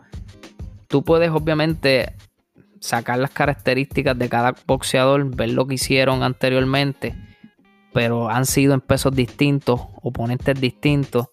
Tú 0.87 1.03
puedes 1.03 1.29
obviamente 1.29 2.15
sacar 2.79 3.19
las 3.19 3.29
características 3.29 4.17
de 4.17 4.27
cada 4.27 4.55
boxeador, 4.65 5.23
ver 5.35 5.51
lo 5.51 5.67
que 5.67 5.75
hicieron 5.75 6.23
anteriormente, 6.23 7.15
pero 7.93 8.31
han 8.31 8.47
sido 8.47 8.73
en 8.73 8.81
pesos 8.81 9.15
distintos, 9.15 9.79
oponentes 10.01 10.59
distintos. 10.59 11.27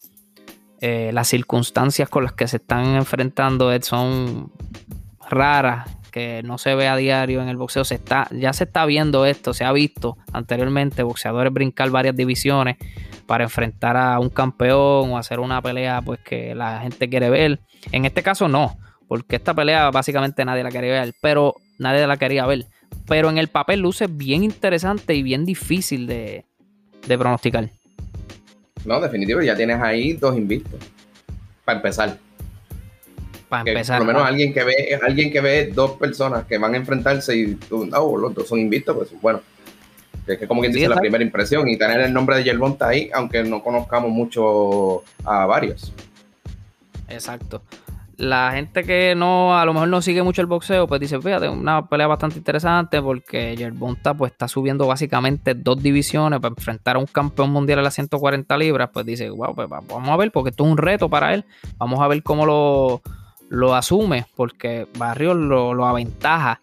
Eh, 0.83 1.13
las 1.15 1.29
circunstancias 1.29 2.11
con 2.11 2.25
las 2.25 2.35
que 2.35 2.47
se 2.47 2.59
están 2.59 2.95
enfrentando 2.95 3.71
son 3.81 4.53
raras, 5.33 5.89
que 6.13 6.43
no 6.45 6.59
se 6.59 6.75
ve 6.75 6.87
a 6.87 6.97
diario 6.97 7.43
en 7.43 7.49
el 7.49 7.57
boxeo. 7.57 7.85
Se 7.85 7.97
está, 7.97 8.29
ya 8.31 8.53
se 8.53 8.65
está 8.65 8.87
viendo 8.87 9.27
esto, 9.27 9.55
se 9.55 9.65
ha 9.65 9.73
visto 9.73 10.17
anteriormente 10.33 11.03
boxeadores 11.03 11.53
brincar 11.53 11.91
varias 11.91 12.15
divisiones 12.15 12.77
para 13.27 13.45
enfrentar 13.45 13.97
a 13.97 14.21
un 14.21 14.29
campeón 14.29 15.11
o 15.11 15.19
hacer 15.19 15.41
una 15.41 15.61
pelea 15.63 16.03
pues 16.03 16.21
que 16.21 16.55
la 16.55 16.81
gente 16.81 17.09
quiere 17.09 17.31
ver. 17.31 17.61
En 17.91 18.05
este 18.05 18.23
caso 18.23 18.47
no, 18.47 18.77
porque 19.09 19.37
esta 19.37 19.55
pelea 19.55 19.91
básicamente 19.91 20.45
nadie 20.45 20.63
la 20.63 20.71
quería 20.71 20.93
ver, 20.93 21.15
pero 21.21 21.55
nadie 21.79 22.07
la 22.07 22.19
quería 22.19 22.47
ver. 22.47 22.67
Pero 23.07 23.31
en 23.31 23.39
el 23.39 23.49
papel 23.49 23.81
luce 23.81 24.07
bien 24.07 24.45
interesante 24.45 25.15
y 25.15 25.23
bien 25.23 25.45
difícil 25.47 26.07
de, 26.07 26.45
de 27.07 27.19
pronosticar. 27.19 27.71
No, 28.85 29.01
definitivo, 29.01 29.41
ya 29.41 29.57
tienes 29.57 29.81
ahí 29.81 30.13
dos 30.13 30.37
invictos. 30.37 30.81
Para 31.65 31.79
empezar. 31.79 32.19
Para 33.53 33.71
empezar. 33.71 33.99
por 33.99 34.07
lo 34.07 34.13
menos 34.15 34.23
¿no? 34.23 34.29
alguien 34.29 34.53
que 34.55 34.65
ve, 34.65 34.99
alguien 35.07 35.31
que 35.31 35.41
ve 35.43 35.67
dos 35.75 35.93
personas 35.93 36.47
que 36.47 36.57
van 36.57 36.73
a 36.73 36.77
enfrentarse 36.79 37.37
y 37.37 37.55
tú, 37.57 37.85
no, 37.85 38.17
los 38.17 38.35
dos 38.35 38.49
son 38.49 38.59
invictos, 38.61 38.97
pues 38.97 39.11
bueno. 39.21 39.41
Que 40.25 40.35
es 40.35 40.39
que 40.39 40.47
como 40.49 40.61
quien 40.63 40.73
Sí, 40.73 40.79
dice 40.79 40.89
la 40.89 40.97
primera 41.01 41.23
impresión 41.23 41.69
y 41.69 41.77
tener 41.77 42.01
el 42.01 42.13
nombre 42.15 42.37
de 42.37 42.45
Yerbonta 42.45 42.89
ahí, 42.89 43.11
aunque 43.13 43.43
no 43.43 43.63
conozcamos 43.63 44.11
mucho 44.11 45.03
a 45.25 45.45
varios. 45.47 45.93
Exacto. 47.09 47.61
La 48.19 48.53
gente 48.53 48.85
que 48.85 49.15
no, 49.17 49.59
a 49.59 49.65
lo 49.65 49.73
mejor 49.75 49.89
no 49.89 50.01
sigue 50.01 50.23
mucho 50.23 50.41
el 50.43 50.47
boxeo, 50.47 50.87
pues 50.87 51.01
dice, 51.01 51.21
fíjate, 51.21 51.49
una 51.49 51.89
pelea 51.89 52.07
bastante 52.07 52.39
interesante 52.39 53.03
porque 53.03 53.57
Yerbonta 53.57 54.15
pues 54.15 54.31
está 54.33 54.47
subiendo 54.47 54.87
básicamente 54.87 55.55
dos 55.55 55.83
divisiones 55.83 56.39
para 56.39 56.55
enfrentar 56.57 56.97
a 56.97 56.99
un 57.01 57.07
campeón 57.07 57.51
mundial 57.51 57.81
a 57.81 57.83
las 57.83 57.95
140 57.95 58.57
libras, 58.59 58.91
pues 58.93 59.05
dice, 59.07 59.29
wow, 59.29 59.55
pues 59.55 59.67
va- 59.71 59.81
vamos 59.89 60.09
a 60.09 60.17
ver, 60.17 60.31
porque 60.31 60.51
esto 60.51 60.65
es 60.65 60.71
un 60.71 60.79
reto 60.79 61.09
para 61.09 61.35
él, 61.35 61.45
vamos 61.79 62.01
a 62.01 62.07
ver 62.07 62.23
cómo 62.23 62.47
lo, 62.47 63.03
lo 63.53 63.75
asume, 63.75 64.25
porque 64.35 64.89
Barrios 64.97 65.37
lo, 65.37 65.75
lo 65.75 65.85
aventaja 65.85 66.63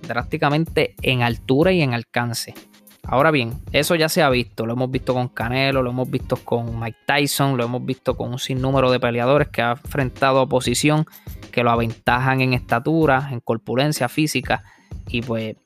drásticamente 0.00 0.94
en 1.02 1.22
altura 1.22 1.72
y 1.72 1.82
en 1.82 1.92
alcance. 1.92 2.54
Ahora 3.02 3.30
bien, 3.30 3.52
eso 3.72 3.94
ya 3.94 4.08
se 4.08 4.22
ha 4.22 4.30
visto, 4.30 4.64
lo 4.64 4.72
hemos 4.72 4.90
visto 4.90 5.12
con 5.12 5.28
Canelo, 5.28 5.82
lo 5.82 5.90
hemos 5.90 6.08
visto 6.10 6.36
con 6.36 6.80
Mike 6.80 6.96
Tyson, 7.06 7.58
lo 7.58 7.64
hemos 7.64 7.84
visto 7.84 8.16
con 8.16 8.30
un 8.30 8.38
sinnúmero 8.38 8.90
de 8.90 8.98
peleadores 8.98 9.48
que 9.48 9.60
ha 9.60 9.72
enfrentado 9.72 10.40
oposición 10.40 11.04
que 11.52 11.62
lo 11.62 11.70
aventajan 11.70 12.40
en 12.40 12.54
estatura, 12.54 13.28
en 13.30 13.40
corpulencia 13.40 14.08
física 14.08 14.64
y 15.08 15.20
pues 15.20 15.56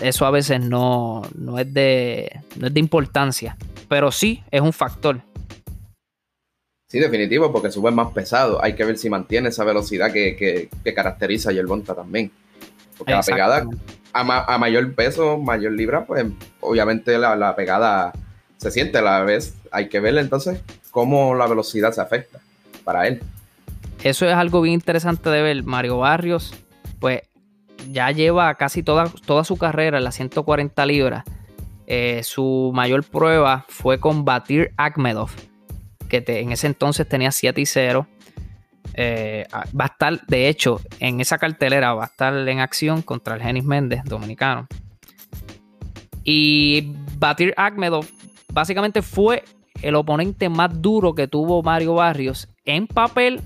eso 0.00 0.24
a 0.24 0.30
veces 0.30 0.64
no, 0.64 1.22
no, 1.34 1.58
es, 1.58 1.74
de, 1.74 2.42
no 2.56 2.68
es 2.68 2.74
de 2.74 2.80
importancia, 2.80 3.56
pero 3.88 4.12
sí 4.12 4.44
es 4.52 4.60
un 4.60 4.72
factor. 4.72 5.22
Sí, 6.88 6.98
definitivo, 6.98 7.52
porque 7.52 7.70
sube 7.70 7.90
más 7.90 8.12
pesado. 8.12 8.62
Hay 8.64 8.74
que 8.74 8.84
ver 8.84 8.96
si 8.96 9.10
mantiene 9.10 9.50
esa 9.50 9.62
velocidad 9.64 10.10
que, 10.10 10.36
que, 10.36 10.70
que 10.82 10.94
caracteriza 10.94 11.50
a 11.50 11.52
Yerbonta 11.52 11.94
también. 11.94 12.30
Porque 12.96 13.12
la 13.12 13.22
pegada, 13.22 13.66
a, 14.12 14.24
ma- 14.24 14.44
a 14.44 14.56
mayor 14.58 14.94
peso, 14.94 15.36
mayor 15.38 15.72
libra, 15.72 16.04
pues 16.06 16.24
obviamente 16.60 17.18
la, 17.18 17.36
la 17.36 17.54
pegada 17.54 18.12
se 18.56 18.70
siente 18.70 18.98
a 18.98 19.02
la 19.02 19.22
vez. 19.22 19.54
Hay 19.70 19.88
que 19.90 20.00
ver 20.00 20.16
entonces 20.16 20.60
cómo 20.90 21.34
la 21.34 21.46
velocidad 21.46 21.92
se 21.92 22.00
afecta 22.00 22.40
para 22.84 23.06
él. 23.06 23.20
Eso 24.02 24.26
es 24.26 24.32
algo 24.34 24.62
bien 24.62 24.74
interesante 24.74 25.28
de 25.28 25.42
ver. 25.42 25.62
Mario 25.64 25.98
Barrios, 25.98 26.54
pues 27.00 27.20
ya 27.90 28.10
lleva 28.12 28.54
casi 28.54 28.82
toda, 28.82 29.12
toda 29.26 29.44
su 29.44 29.58
carrera 29.58 29.98
en 29.98 30.04
las 30.04 30.14
140 30.14 30.86
libras. 30.86 31.24
Eh, 31.86 32.22
su 32.24 32.70
mayor 32.74 33.04
prueba 33.04 33.64
fue 33.68 34.00
combatir 34.00 34.72
Akhmedov, 34.76 35.30
que 36.08 36.20
te- 36.20 36.40
en 36.40 36.52
ese 36.52 36.66
entonces 36.66 37.08
tenía 37.08 37.30
7 37.30 37.60
y 37.60 37.66
0. 37.66 38.06
Eh, 38.94 39.46
va 39.78 39.84
a 39.84 39.88
estar, 39.88 40.26
de 40.26 40.48
hecho, 40.48 40.80
en 40.98 41.20
esa 41.20 41.38
cartelera 41.38 41.94
va 41.94 42.04
a 42.04 42.06
estar 42.06 42.34
en 42.48 42.58
acción 42.60 43.02
contra 43.02 43.36
el 43.36 43.42
Genis 43.42 43.64
Méndez, 43.64 44.02
dominicano. 44.04 44.66
Y 46.24 46.92
batir 47.18 47.54
Akhmedov 47.56 48.06
básicamente 48.52 49.02
fue 49.02 49.44
el 49.82 49.94
oponente 49.94 50.48
más 50.48 50.82
duro 50.82 51.14
que 51.14 51.28
tuvo 51.28 51.62
Mario 51.62 51.94
Barrios 51.94 52.48
en 52.64 52.86
papel 52.86 53.40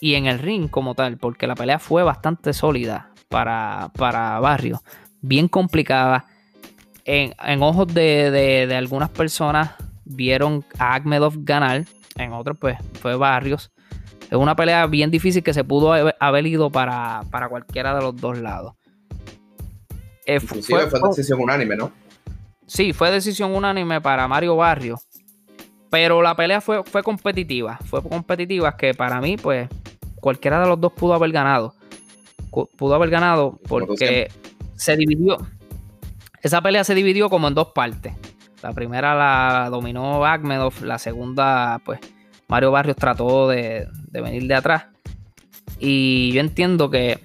y 0.00 0.14
en 0.14 0.26
el 0.26 0.38
ring 0.38 0.68
como 0.68 0.94
tal, 0.94 1.18
porque 1.18 1.46
la 1.46 1.54
pelea 1.54 1.78
fue 1.78 2.02
bastante 2.02 2.52
sólida 2.52 3.10
para, 3.28 3.90
para 3.96 4.38
Barrios, 4.40 4.80
bien 5.20 5.48
complicada. 5.48 6.26
En, 7.04 7.34
en 7.44 7.62
ojos 7.62 7.86
de, 7.92 8.30
de- 8.30 8.66
de 8.66 8.76
algunas 8.76 9.10
personas 9.10 9.72
vieron 10.04 10.64
a 10.78 10.94
Akhmedov 10.94 11.34
ganar, 11.44 11.84
en 12.16 12.32
otros 12.32 12.56
pues 12.58 12.78
fue 13.00 13.16
Barrios. 13.16 13.72
Es 14.30 14.36
una 14.36 14.56
pelea 14.56 14.86
bien 14.86 15.10
difícil 15.10 15.42
que 15.42 15.54
se 15.54 15.62
pudo 15.62 15.92
haber, 15.92 16.46
ido 16.46 16.70
para, 16.70 17.22
para 17.30 17.48
cualquiera 17.48 17.94
de 17.94 18.02
los 18.02 18.16
dos 18.16 18.38
lados. 18.38 18.74
Eh, 20.26 20.40
Inclusive 20.42 20.88
fue, 20.88 21.00
decisión 21.08 21.40
unánime, 21.40 21.76
¿no? 21.76 21.92
Sí, 22.66 22.92
fue 22.92 23.12
decisión 23.12 23.54
unánime 23.54 24.00
para 24.00 24.26
Mario 24.26 24.56
Barrio. 24.56 24.98
Pero 25.90 26.20
la 26.20 26.34
pelea 26.34 26.60
fue, 26.60 26.82
fue 26.82 27.04
competitiva. 27.04 27.78
Fue 27.84 28.02
competitiva 28.02 28.76
que 28.76 28.92
para 28.92 29.20
mí, 29.20 29.36
pues, 29.36 29.68
cualquiera 30.20 30.60
de 30.60 30.66
los 30.66 30.80
dos 30.80 30.92
pudo 30.92 31.14
haber 31.14 31.30
ganado. 31.30 31.74
Pudo 32.50 32.94
haber 32.94 33.10
ganado 33.10 33.60
porque 33.68 34.28
se 34.74 34.96
dividió. 34.96 35.36
Esa 36.42 36.60
pelea 36.60 36.82
se 36.82 36.94
dividió 36.94 37.28
como 37.28 37.46
en 37.46 37.54
dos 37.54 37.68
partes. 37.68 38.14
La 38.66 38.72
primera 38.72 39.14
la 39.14 39.70
dominó 39.70 40.26
Akhmedov. 40.26 40.82
La 40.82 40.98
segunda, 40.98 41.80
pues, 41.84 42.00
Mario 42.48 42.72
Barrios 42.72 42.96
trató 42.96 43.46
de, 43.46 43.86
de 44.10 44.20
venir 44.20 44.48
de 44.48 44.54
atrás. 44.56 44.86
Y 45.78 46.32
yo 46.32 46.40
entiendo 46.40 46.90
que 46.90 47.20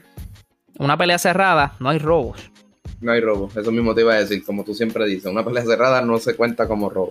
una 0.77 0.97
pelea 0.97 1.17
cerrada 1.17 1.73
no 1.79 1.89
hay 1.89 1.97
robos. 1.97 2.51
No 2.99 3.11
hay 3.11 3.21
robo, 3.21 3.49
eso 3.59 3.71
mismo 3.71 3.95
te 3.95 4.01
iba 4.01 4.13
a 4.13 4.17
decir, 4.17 4.45
como 4.45 4.63
tú 4.63 4.75
siempre 4.75 5.07
dices, 5.07 5.31
una 5.31 5.43
pelea 5.43 5.63
cerrada 5.63 6.03
no 6.03 6.19
se 6.19 6.35
cuenta 6.35 6.67
como 6.67 6.91
robo. 6.91 7.09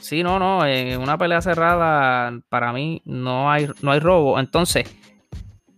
Sí, 0.00 0.24
no, 0.24 0.40
no, 0.40 0.66
en 0.66 1.00
una 1.00 1.16
pelea 1.16 1.40
cerrada 1.40 2.36
para 2.48 2.72
mí 2.72 3.00
no 3.04 3.48
hay, 3.48 3.68
no 3.80 3.92
hay 3.92 4.00
robo. 4.00 4.40
Entonces, 4.40 4.92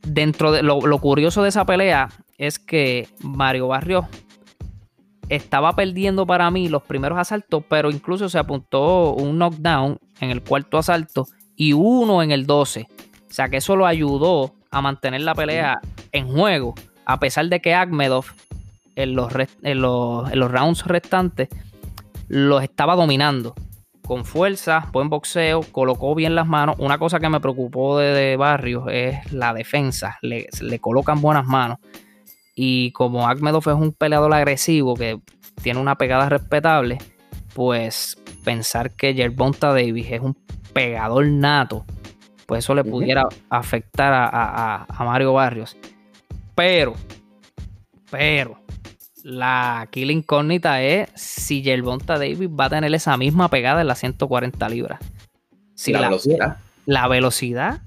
dentro 0.01 0.53
de 0.53 0.63
lo, 0.63 0.81
lo 0.81 0.99
curioso 1.01 1.43
de 1.43 1.51
esa 1.51 1.67
pelea 1.67 2.09
es 2.39 2.59
que 2.59 3.09
Mario 3.21 3.69
Barrios 3.69 4.07
estaba 5.31 5.75
perdiendo 5.77 6.27
para 6.27 6.51
mí 6.51 6.69
los 6.69 6.83
primeros 6.83 7.17
asaltos, 7.17 7.63
pero 7.69 7.91
incluso 7.91 8.29
se 8.29 8.39
apuntó 8.39 9.15
un 9.15 9.39
knockdown 9.39 9.99
en 10.21 10.31
el 10.31 10.43
cuarto 10.43 10.77
asalto 10.77 11.27
y 11.57 11.73
uno 11.73 12.23
en 12.23 12.33
el 12.33 12.47
12. 12.47 12.89
O 12.91 13.33
sea 13.33 13.49
que 13.49 13.59
eso 13.59 13.77
lo 13.77 13.87
ayudó 13.87 14.53
a 14.73 14.83
mantener 14.83 15.21
la 15.21 15.37
pelea 15.37 15.81
en 16.11 16.29
juego, 16.29 16.75
a 17.07 17.21
pesar 17.21 17.49
de 17.49 17.61
que 17.61 17.75
Agmedov 17.75 18.27
en 18.97 19.15
los, 19.15 19.33
rounds 19.33 20.85
restantes 20.85 21.49
los 22.27 22.63
estaba 22.63 22.97
dominando. 22.97 23.55
Con 24.05 24.25
fuerza, 24.25 24.89
buen 24.93 25.09
boxeo, 25.09 25.61
colocó 25.71 26.17
bien 26.17 26.35
las 26.35 26.49
manos. 26.49 26.75
Una 26.81 26.99
cosa 26.99 27.21
que 27.21 27.29
me 27.29 27.39
preocupó 27.39 27.99
de, 27.99 28.13
de 28.13 28.37
Barrios 28.37 28.87
es 28.91 29.33
la 29.33 29.55
defensa. 29.55 30.19
Le, 30.23 30.49
le 30.61 30.81
colocan 30.81 31.21
buenas 31.21 31.47
manos. 31.47 31.79
Y 32.55 32.93
como 32.93 33.27
Agmedov 33.29 33.69
es 33.69 33.75
un 33.75 33.93
peleador 33.93 34.33
agresivo 34.35 34.95
que 34.95 35.21
tiene 35.63 35.81
una 35.81 35.97
pegada 35.97 36.29
respetable, 36.29 36.99
pues 37.55 38.17
pensar 38.45 38.91
que 38.93 39.15
Gervonta 39.15 39.69
Davis 39.69 40.07
es 40.11 40.21
un 40.21 40.37
pegador 40.73 41.27
nato, 41.27 41.85
pues 42.47 42.65
eso 42.65 42.75
le 42.75 42.85
pudiera 42.85 43.25
afectar 43.49 44.13
a, 44.13 44.25
a- 44.27 44.75
a- 44.83 44.87
a 44.89 45.05
Mario 45.05 45.33
Barrios. 45.33 45.77
Pero, 46.55 46.95
pero, 48.11 48.59
la 49.23 49.81
aquí 49.81 50.05
la 50.05 50.13
incógnita 50.13 50.83
es 50.83 51.11
si 51.15 51.63
Gervonta 51.63 52.15
Davis 52.15 52.49
va 52.49 52.67
a 52.67 52.71
tener 52.71 52.93
esa 52.95 53.17
misma 53.17 53.49
pegada 53.49 53.81
en 53.83 53.87
las 53.87 53.99
140 54.01 54.69
libras. 54.69 55.01
Si 55.75 55.93
la, 55.93 56.01
la, 56.01 56.09
velocidad. 56.09 56.57
la 56.87 57.09
velocidad 57.09 57.83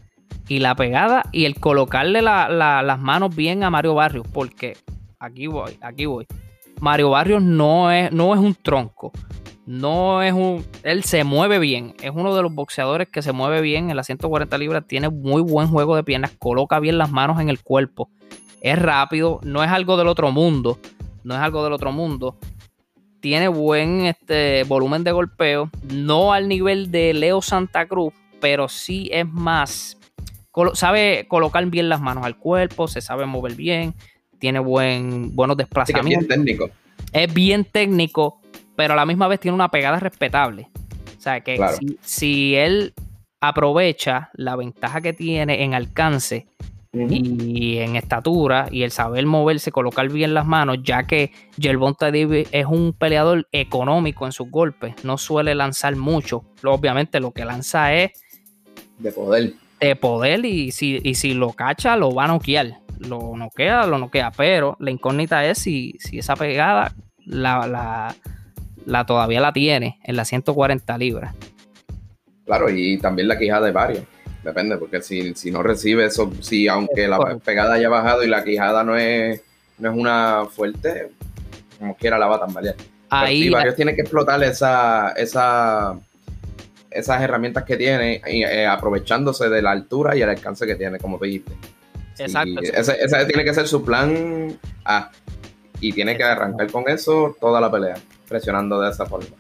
y 0.48 0.60
la 0.60 0.76
pegada 0.76 1.24
y 1.32 1.46
el 1.46 1.60
colocarle 1.60 2.22
la- 2.22 2.50
la- 2.50 2.82
las 2.84 3.00
manos 3.00 3.36
bien 3.36 3.64
a 3.64 3.70
Mario 3.70 3.96
Barrios, 3.96 4.28
porque 4.32 4.78
aquí 5.20 5.48
voy, 5.48 5.78
aquí 5.82 6.06
voy. 6.06 6.26
Mario 6.82 7.10
Barrios 7.12 7.42
no 7.42 7.92
es, 7.92 8.12
no 8.12 8.34
es 8.34 8.40
un 8.40 8.56
tronco, 8.56 9.12
no 9.66 10.22
es 10.22 10.34
un, 10.34 10.66
él 10.84 11.04
se 11.04 11.24
mueve 11.24 11.60
bien, 11.60 11.94
es 12.02 12.12
uno 12.14 12.36
de 12.36 12.42
los 12.42 12.54
boxeadores 12.54 13.08
que 13.08 13.22
se 13.22 13.32
mueve 13.32 13.62
bien 13.62 13.90
en 13.90 13.96
las 13.96 14.08
140 14.08 14.58
libras, 14.58 14.84
tiene 14.86 15.08
muy 15.10 15.42
buen 15.42 15.68
juego 15.70 15.96
de 15.96 16.04
piernas, 16.04 16.32
coloca 16.38 16.80
bien 16.80 16.98
las 16.98 17.10
manos 17.12 17.40
en 17.40 17.48
el 17.50 17.62
cuerpo, 17.62 18.10
es 18.62 18.78
rápido, 18.78 19.40
no 19.44 19.64
es 19.64 19.70
algo 19.70 19.96
del 19.96 20.08
otro 20.08 20.32
mundo, 20.32 20.78
no 21.24 21.36
es 21.36 21.40
algo 21.40 21.64
del 21.64 21.74
otro 21.74 21.92
mundo. 21.94 22.38
Tiene 23.22 23.48
buen 23.48 24.06
este, 24.06 24.66
volumen 24.66 25.06
de 25.06 25.14
golpeo, 25.14 25.70
no 25.94 26.34
al 26.34 26.50
nivel 26.50 26.92
de 26.92 27.14
Leo 27.14 27.42
Santa 27.42 27.86
Cruz, 27.88 28.14
pero 28.42 28.68
sí 28.68 29.10
es 29.14 29.26
más. 29.26 29.98
Colo- 30.54 30.76
sabe 30.76 31.26
colocar 31.28 31.66
bien 31.66 31.90
las 31.90 32.00
manos 32.00 32.26
al 32.26 32.38
cuerpo, 32.38 32.88
se 32.88 33.02
sabe 33.02 33.26
mover 33.26 33.56
bien, 33.56 33.94
tiene 34.40 34.60
buen, 34.60 35.36
buenos 35.36 35.58
que 35.58 35.64
es 35.64 35.68
bien 35.70 35.86
desplazamientos. 35.86 36.28
técnico. 36.30 36.70
es 37.12 37.34
bien 37.34 37.66
técnico, 37.66 38.40
pero 38.78 38.94
a 38.94 38.96
la 38.96 39.06
misma 39.06 39.28
vez 39.28 39.40
tiene 39.42 39.56
una 39.56 39.70
pegada 39.70 40.00
respetable. 40.00 40.70
O 41.18 41.22
sea, 41.22 41.42
que 41.42 41.56
Claro. 41.56 41.78
si, 41.78 41.98
si 42.02 42.56
él 42.56 42.94
aprovecha 43.42 44.30
la 44.34 44.56
ventaja 44.56 45.02
que 45.02 45.12
tiene 45.14 45.64
en 45.64 45.74
alcance 45.74 46.48
y 46.94 47.78
en 47.80 47.96
estatura 47.96 48.68
y 48.72 48.84
el 48.84 48.92
saber 48.92 49.26
moverse, 49.26 49.72
colocar 49.72 50.10
bien 50.10 50.34
las 50.36 50.46
manos, 50.46 50.78
ya 50.84 51.08
que 51.08 51.32
Gervonta 51.60 52.12
Davis 52.12 52.48
es 52.52 52.66
un 52.68 52.94
peleador 52.94 53.48
económico 53.52 54.26
en 54.28 54.32
sus 54.32 54.50
golpes, 54.52 54.94
no 55.04 55.18
suele 55.18 55.56
lanzar 55.56 55.96
mucho. 55.96 56.44
Obviamente 56.64 57.20
lo 57.20 57.32
que 57.32 57.46
lanza 57.46 57.94
es 57.96 58.12
De 59.00 59.12
poder. 59.12 59.54
De 59.88 59.96
poder 59.96 60.46
y 60.46 60.72
si, 60.72 61.00
y 61.04 61.16
si 61.16 61.34
lo 61.34 61.52
cacha 61.54 61.96
lo 61.96 62.14
va 62.14 62.26
a 62.26 62.28
noquear. 62.28 62.80
Lo 63.00 63.36
noquea, 63.36 63.86
lo 63.86 63.98
noquea, 63.98 64.32
pero 64.32 64.78
la 64.80 64.92
incógnita 64.92 65.46
es 65.46 65.58
si, 65.58 65.96
si 66.00 66.20
esa 66.20 66.36
pegada 66.36 66.94
la, 67.26 67.68
la, 67.68 68.16
la 68.86 69.06
todavía 69.06 69.42
la 69.42 69.52
tiene 69.52 70.00
en 70.04 70.16
las 70.16 70.30
140 70.30 70.98
libras. 70.98 71.36
Claro, 72.46 72.70
y 72.70 72.98
también 72.98 73.28
la 73.28 73.38
quijada 73.38 73.66
de 73.66 73.72
varios. 73.72 74.04
Depende, 74.44 74.78
porque 74.78 75.02
si, 75.02 75.34
si 75.36 75.52
no 75.52 75.64
recibe 75.64 76.06
eso, 76.06 76.32
si 76.42 76.68
aunque 76.68 77.08
la 77.08 77.38
pegada 77.44 77.76
haya 77.76 77.88
bajado 77.88 78.24
y 78.24 78.28
la 78.28 78.44
quijada 78.44 78.84
no 78.84 78.98
es, 78.98 79.42
no 79.78 79.90
es 79.90 79.98
una 79.98 80.46
fuerte, 80.50 81.12
como 81.80 81.96
quiera 81.96 82.18
la 82.18 82.28
va 82.28 82.36
a 82.36 82.40
tambalear. 82.42 82.76
Pero 82.76 82.90
Ahí 83.10 83.44
sí, 83.44 83.50
varios 83.50 83.76
tienen 83.76 83.96
que 83.96 84.02
explotar 84.02 84.44
esa, 84.44 85.12
esa, 85.12 85.98
esas 86.96 87.22
herramientas 87.22 87.64
que 87.64 87.78
tiene, 87.78 88.22
y, 88.28 88.44
eh, 88.44 88.66
aprovechándose 88.68 89.50
de 89.50 89.62
la 89.62 89.72
altura 89.72 90.16
y 90.16 90.22
el 90.22 90.30
alcance 90.30 90.66
que 90.66 90.76
tiene, 90.76 91.00
como 91.00 91.18
dijiste. 91.18 91.52
Sí, 92.16 92.24
Exacto. 92.24 92.62
ese, 92.62 92.98
ese 93.04 93.26
tiene 93.26 93.44
que 93.44 93.54
ser 93.54 93.68
su 93.68 93.84
plan 93.84 94.58
A. 94.86 95.10
Y 95.80 95.92
tiene 95.92 96.16
que 96.16 96.24
arrancar 96.24 96.72
con 96.72 96.88
eso 96.88 97.36
toda 97.42 97.60
la 97.60 97.70
pelea, 97.70 97.96
presionando 98.30 98.80
de 98.80 98.90
esa 98.92 99.06
forma. 99.06 99.36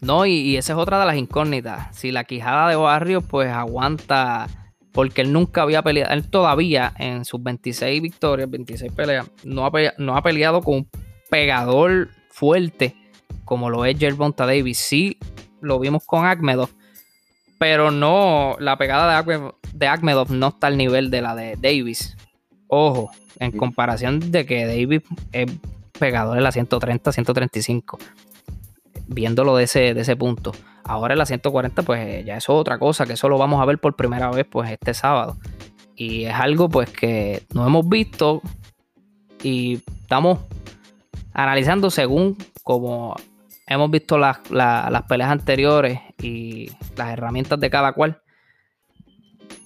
No, 0.00 0.26
y, 0.26 0.32
y 0.32 0.56
esa 0.56 0.72
es 0.72 0.78
otra 0.78 0.98
de 0.98 1.06
las 1.06 1.16
incógnitas. 1.16 1.96
Si 1.96 2.10
la 2.10 2.24
quijada 2.24 2.68
de 2.68 2.76
Barrio 2.76 3.20
pues 3.22 3.50
aguanta, 3.50 4.48
porque 4.92 5.20
él 5.22 5.32
nunca 5.32 5.62
había 5.62 5.82
peleado, 5.82 6.12
él 6.12 6.28
todavía 6.28 6.92
en 6.98 7.24
sus 7.24 7.42
26 7.42 8.02
victorias, 8.02 8.50
26 8.50 8.92
peleas, 8.92 9.30
no 9.44 9.64
ha, 9.64 9.70
pe- 9.70 9.92
no 9.98 10.16
ha 10.16 10.22
peleado 10.22 10.60
con 10.60 10.74
un 10.74 10.88
pegador 11.30 12.08
fuerte 12.30 12.96
como 13.44 13.70
lo 13.70 13.84
es 13.84 13.98
Gervonta 13.98 14.46
Davis. 14.46 14.78
Sí, 14.78 15.18
lo 15.64 15.78
vimos 15.78 16.04
con 16.04 16.26
Akmedov, 16.26 16.70
pero 17.58 17.90
no, 17.90 18.56
la 18.58 18.76
pegada 18.78 19.10
de 19.10 19.16
Akmedov, 19.16 19.54
de 19.72 19.86
Akmedov 19.88 20.30
no 20.30 20.48
está 20.48 20.68
al 20.68 20.76
nivel 20.76 21.10
de 21.10 21.22
la 21.22 21.34
de 21.34 21.56
Davis. 21.56 22.16
Ojo, 22.68 23.10
en 23.38 23.52
comparación 23.52 24.30
de 24.30 24.46
que 24.46 24.66
Davis 24.66 25.02
es 25.32 25.50
pegador 25.98 26.36
en 26.36 26.44
la 26.44 26.52
130, 26.52 27.12
135 27.12 27.98
viéndolo 29.06 29.56
de 29.56 29.64
ese, 29.64 29.94
de 29.94 30.00
ese 30.00 30.16
punto. 30.16 30.52
Ahora 30.84 31.14
en 31.14 31.18
la 31.18 31.26
140, 31.26 31.82
pues 31.82 32.24
ya 32.24 32.36
eso 32.36 32.54
es 32.54 32.60
otra 32.60 32.78
cosa, 32.78 33.06
que 33.06 33.14
eso 33.14 33.28
lo 33.28 33.38
vamos 33.38 33.60
a 33.60 33.64
ver 33.64 33.78
por 33.78 33.96
primera 33.96 34.30
vez 34.30 34.46
pues 34.48 34.70
este 34.70 34.94
sábado. 34.94 35.38
Y 35.96 36.24
es 36.24 36.34
algo 36.34 36.68
pues 36.68 36.90
que 36.90 37.42
no 37.54 37.66
hemos 37.66 37.88
visto 37.88 38.42
y 39.42 39.80
estamos 40.02 40.40
analizando 41.32 41.90
según 41.90 42.36
como 42.62 43.16
hemos 43.66 43.90
visto 43.90 44.18
las, 44.18 44.50
la- 44.50 44.88
las 44.90 45.02
peleas 45.02 45.30
anteriores 45.30 46.00
y 46.20 46.70
las 46.96 47.10
herramientas 47.10 47.58
de 47.60 47.70
cada 47.70 47.92
cual. 47.92 48.20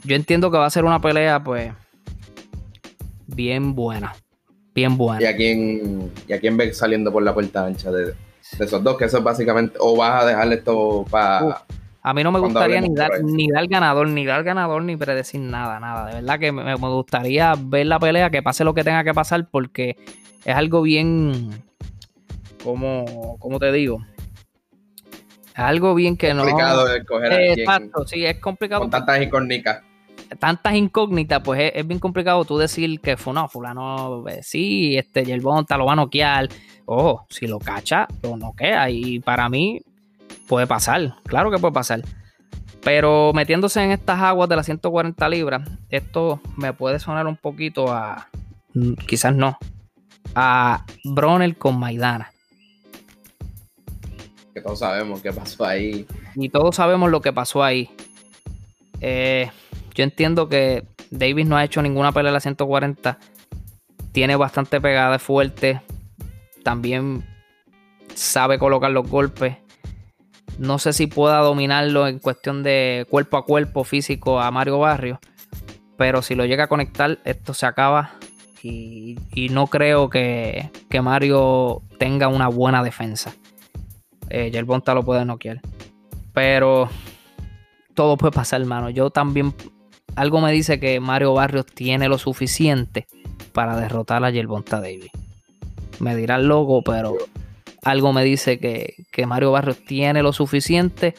Yo 0.05 0.15
entiendo 0.17 0.51
que 0.51 0.59
va 0.59 0.67
a 0.67 0.71
ser 0.71 0.85
una 0.85 1.01
pelea 1.01 1.43
pues 1.43 1.73
bien 3.27 3.75
buena. 3.75 4.15
Bien 4.75 4.97
buena. 4.97 5.23
¿Y 5.23 5.27
a 5.27 5.37
quién, 5.37 6.13
y 6.29 6.33
a 6.33 6.41
quién 6.41 6.57
ves 6.57 6.79
saliendo 6.79 7.11
por 7.13 7.23
la 7.23 7.35
puerta 7.35 7.65
ancha 7.67 7.91
de, 7.91 8.07
de 8.07 8.65
esos 8.65 8.83
dos? 8.83 8.97
Que 8.97 9.07
eso 9.07 9.19
es 9.19 9.25
básicamente, 9.25 9.77
o 9.81 9.97
vas 9.97 10.23
a 10.23 10.27
dejarle 10.27 10.55
esto 10.57 11.05
para... 11.11 11.45
Uh, 11.45 11.55
A 12.03 12.15
mí 12.15 12.23
no 12.23 12.31
me 12.31 12.39
gustaría 12.39 12.81
ni 12.81 12.95
dar, 12.95 13.11
ni 13.23 13.49
dar 13.49 13.67
ganador, 13.67 14.07
ni 14.09 14.25
dar 14.25 14.45
ganador, 14.45 14.83
ni 14.83 14.97
predecir 14.97 15.41
nada, 15.41 15.81
nada. 15.81 16.07
De 16.07 16.15
verdad 16.15 16.39
que 16.39 16.53
me, 16.53 16.63
me 16.63 16.75
gustaría 16.77 17.55
ver 17.59 17.87
la 17.87 17.99
pelea, 17.99 18.31
que 18.31 18.41
pase 18.43 18.63
lo 18.63 18.73
que 18.73 18.85
tenga 18.85 19.03
que 19.03 19.13
pasar, 19.13 19.49
porque 19.51 19.97
es 20.45 20.55
algo 20.55 20.83
bien. 20.83 21.65
Como 22.63 23.37
¿Cómo 23.39 23.59
te 23.59 23.73
digo? 23.73 23.99
Algo 25.55 25.95
bien 25.95 26.17
que 26.17 26.33
no. 26.35 26.43
complicado 26.45 26.95
escoger 26.95 27.33
a 27.33 27.41
Eh, 27.41 27.53
Exacto, 27.55 28.07
sí, 28.07 28.25
es 28.25 28.39
complicado. 28.39 28.83
con 28.83 28.91
tantas 28.91 29.21
incógnitas. 29.21 29.83
Tantas 30.39 30.75
incógnitas, 30.75 31.41
pues 31.43 31.61
es, 31.61 31.73
es 31.75 31.87
bien 31.87 31.99
complicado 31.99 32.45
tú 32.45 32.59
decir 32.59 33.01
que 33.01 33.17
fue 33.17 33.33
no, 33.33 33.49
fulano, 33.49 34.29
eh, 34.29 34.41
sí, 34.43 34.97
este 34.97 35.25
Yerbonta 35.25 35.77
lo 35.77 35.87
va 35.87 35.95
a 35.95 35.97
noquear. 35.97 36.49
Ojo, 36.85 37.27
si 37.31 37.47
lo 37.47 37.59
cacha, 37.59 38.07
lo 38.23 38.37
noquea. 38.37 38.89
Y 38.91 39.21
para 39.21 39.49
mí, 39.49 39.81
puede 40.47 40.67
pasar, 40.67 41.15
claro 41.25 41.51
que 41.51 41.59
puede 41.59 41.73
pasar. 41.73 42.03
Pero 42.85 43.33
metiéndose 43.35 43.83
en 43.83 43.91
estas 43.91 44.21
aguas 44.21 44.49
de 44.49 44.57
las 44.57 44.67
140 44.67 45.29
libras, 45.29 45.69
esto 45.89 46.41
me 46.57 46.73
puede 46.73 47.01
sonar 47.01 47.27
un 47.27 47.37
poquito 47.37 47.93
a. 47.93 48.29
mm, 48.75 48.93
Quizás 49.07 49.35
no. 49.35 49.59
A 50.35 50.85
Bronner 51.05 51.57
con 51.57 51.79
Maidana. 51.81 52.31
Todos 54.61 54.81
sabemos 54.81 55.21
qué 55.23 55.33
pasó 55.33 55.65
ahí. 55.65 56.07
Y 56.35 56.49
todos 56.49 56.77
sabemos 56.77 57.11
lo 57.11 57.21
que 57.21 57.33
pasó 57.33 57.63
ahí. 57.63 57.91
Eh, 59.01 59.51
yo 59.95 60.05
entiendo 60.05 60.49
que 60.49 60.85
Davis 61.11 61.47
no 61.47 61.57
ha 61.57 61.65
hecho 61.65 61.83
ninguna 61.83 62.13
pelea 62.13 62.31
en 62.31 62.35
la 62.35 62.41
140. 62.41 63.19
Tiene 64.13 64.37
bastante 64.37 64.81
pegada, 64.81 65.19
fuerte. 65.19 65.81
También 66.63 67.25
sabe 68.15 68.59
colocar 68.59 68.91
los 68.91 69.09
golpes. 69.09 69.57
No 70.59 70.79
sé 70.79 70.93
si 70.93 71.07
pueda 71.07 71.39
dominarlo 71.39 72.09
en 72.09 72.19
cuestión 72.19 72.63
de 72.63 73.07
cuerpo 73.09 73.37
a 73.37 73.45
cuerpo 73.45 73.85
físico 73.85 74.41
a 74.41 74.51
Mario 74.51 74.79
Barrio. 74.79 75.21
pero 75.97 76.23
si 76.23 76.37
lo 76.37 76.45
llega 76.47 76.65
a 76.65 76.69
conectar, 76.69 77.19
esto 77.25 77.55
se 77.55 77.67
acaba. 77.67 78.13
Y, 78.63 79.17
no 79.51 79.69
creo 79.69 80.11
que 80.11 80.71
Mario 81.03 81.83
tenga 81.99 82.29
una 82.29 82.49
buena 82.49 82.83
defensa. 82.83 83.35
Eh, 84.31 84.51
Yerbonta 84.51 84.95
lo 84.95 85.03
puede 85.03 85.25
noquear. 85.25 85.61
Pero 86.33 86.89
todo 87.95 88.17
puede 88.17 88.33
pasar, 88.33 88.61
hermano. 88.61 88.91
Yo 88.91 89.11
también. 89.11 89.55
Algo 90.17 90.41
me 90.41 90.51
dice 90.53 90.81
que 90.81 90.99
Mario 91.01 91.35
Barrios 91.35 91.67
tiene 91.67 92.09
lo 92.09 92.19
suficiente 92.19 93.07
para 93.53 93.77
derrotar 93.79 94.25
a 94.25 94.31
Yerbonta 94.31 94.81
Davis. 94.81 95.11
Me 96.01 96.17
dirán 96.17 96.49
loco, 96.49 96.83
pero 96.83 97.15
algo 97.85 98.13
me 98.13 98.25
dice 98.25 98.59
que, 98.59 98.95
que 99.13 99.27
Mario 99.27 99.53
Barrios 99.53 99.79
tiene 99.85 100.23
lo 100.23 100.33
suficiente 100.33 101.15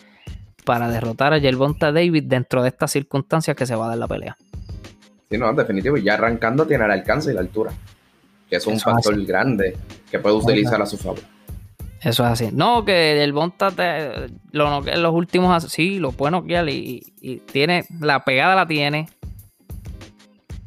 para 0.65 0.89
derrotar 0.89 1.33
a 1.33 1.37
Yerbonta 1.37 1.91
Davis 1.91 2.27
dentro 2.27 2.61
de 2.61 2.69
estas 2.69 2.91
circunstancias 2.91 3.55
que 3.55 3.65
se 3.65 3.75
va 3.75 3.85
a 3.85 3.89
dar 3.89 3.97
la 3.97 4.07
pelea. 4.07 4.37
Sí, 5.29 5.37
no, 5.37 5.53
definitivo. 5.53 5.95
Y 5.97 6.03
ya 6.03 6.15
arrancando 6.15 6.65
tiene 6.65 6.85
el 6.85 6.91
alcance 6.91 7.31
y 7.31 7.33
la 7.33 7.41
altura. 7.41 7.71
Que 8.49 8.57
es 8.57 8.67
un 8.67 8.73
Eso 8.75 8.91
factor 8.91 9.13
hace. 9.13 9.23
grande 9.25 9.77
que 10.09 10.19
puede 10.19 10.35
utilizar 10.35 10.81
a 10.81 10.85
su 10.85 10.97
favor. 10.97 11.19
Eso 12.01 12.23
es 12.23 12.29
así. 12.29 12.49
No, 12.53 12.85
que 12.85 13.21
el 13.21 13.33
Bonta 13.33 13.71
te, 13.71 14.31
lo 14.51 14.69
noquea 14.69 14.93
en 14.93 15.03
los 15.03 15.13
últimos. 15.13 15.63
Sí, 15.63 15.99
lo 15.99 16.11
puede 16.11 16.31
noquear 16.31 16.69
y, 16.69 17.03
y 17.21 17.37
tiene. 17.37 17.85
La 17.99 18.23
pegada 18.23 18.55
la 18.55 18.67
tiene. 18.67 19.09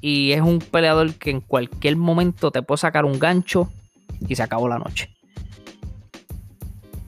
Y 0.01 0.33
es 0.33 0.41
un 0.41 0.59
peleador 0.59 1.15
que 1.15 1.31
en 1.31 1.41
cualquier 1.41 1.97
momento 1.97 2.51
te 2.51 2.63
puede 2.63 2.79
sacar 2.79 3.05
un 3.05 3.19
gancho 3.19 3.71
y 4.29 4.35
se 4.35 4.43
acabó 4.43 4.69
la 4.69 4.79
noche. 4.79 5.09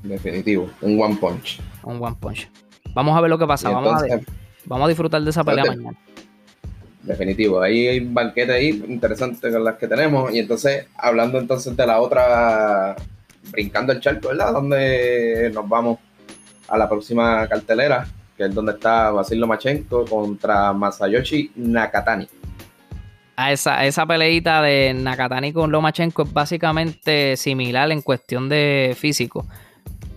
Definitivo. 0.02 0.70
Un 0.80 1.00
one 1.00 1.16
punch. 1.16 1.60
Un 1.82 2.02
one 2.02 2.16
punch. 2.20 2.48
Vamos 2.94 3.16
a 3.16 3.20
ver 3.20 3.30
lo 3.30 3.38
que 3.38 3.46
pasa. 3.46 3.70
Vamos, 3.70 4.02
a, 4.02 4.06
vamos 4.66 4.87
a 4.87 4.88
disfrutar 4.88 5.22
de 5.22 5.30
esa 5.30 5.42
pelea 5.42 5.64
mañana. 5.64 5.98
Definitivo, 7.02 7.60
ahí 7.60 7.87
hay 7.87 7.98
un 7.98 8.14
banquete 8.14 8.50
ahí 8.50 8.82
interesante 8.88 9.50
con 9.50 9.62
las 9.62 9.76
que 9.76 9.87
tenemos. 9.88 10.32
Y 10.32 10.38
entonces, 10.38 10.87
hablando 10.96 11.38
entonces 11.38 11.76
de 11.76 11.87
la 11.87 12.00
otra, 12.00 12.96
brincando 13.50 13.92
el 13.92 14.00
charco, 14.00 14.28
¿verdad? 14.28 14.52
Donde 14.52 15.50
nos 15.54 15.68
vamos 15.68 15.98
a 16.68 16.78
la 16.78 16.88
próxima 16.88 17.46
cartelera, 17.48 18.07
que 18.37 18.44
es 18.44 18.54
donde 18.54 18.72
está 18.72 19.11
Basil 19.11 19.38
Lomachenko 19.38 20.04
contra 20.04 20.72
Masayoshi 20.72 21.52
Nakatani. 21.57 22.28
A 23.37 23.52
esa, 23.52 23.78
a 23.80 23.87
esa 23.87 24.07
peleita 24.07 24.62
de 24.62 24.94
Nakatani 24.94 25.52
con 25.52 25.72
Lomachenko 25.72 26.22
es 26.22 26.33
básicamente 26.33 27.37
similar 27.37 27.90
en 27.90 28.02
cuestión 28.02 28.48
de 28.48 28.96
físico. 28.98 29.46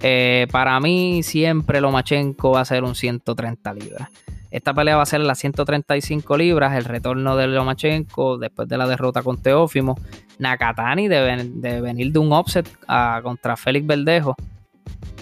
Eh, 0.01 0.47
para 0.51 0.79
mí 0.79 1.23
siempre 1.23 1.81
Lomachenko 1.81 2.51
va 2.51 2.61
a 2.61 2.65
ser 2.65 2.83
un 2.83 2.95
130 2.95 3.73
libras. 3.73 4.09
Esta 4.49 4.73
pelea 4.73 4.95
va 4.95 5.03
a 5.03 5.05
ser 5.05 5.19
las 5.21 5.39
135 5.39 6.37
libras, 6.37 6.75
el 6.77 6.85
retorno 6.85 7.35
de 7.35 7.47
Lomachenko 7.47 8.37
después 8.37 8.67
de 8.67 8.77
la 8.77 8.87
derrota 8.87 9.21
con 9.21 9.41
Teófimo. 9.41 9.95
Nakatani 10.39 11.07
de, 11.07 11.21
ven- 11.21 11.61
de 11.61 11.81
venir 11.81 12.11
de 12.11 12.19
un 12.19 12.31
offset 12.31 12.67
a- 12.87 13.19
contra 13.23 13.57
Félix 13.57 13.85
Verdejo. 13.85 14.35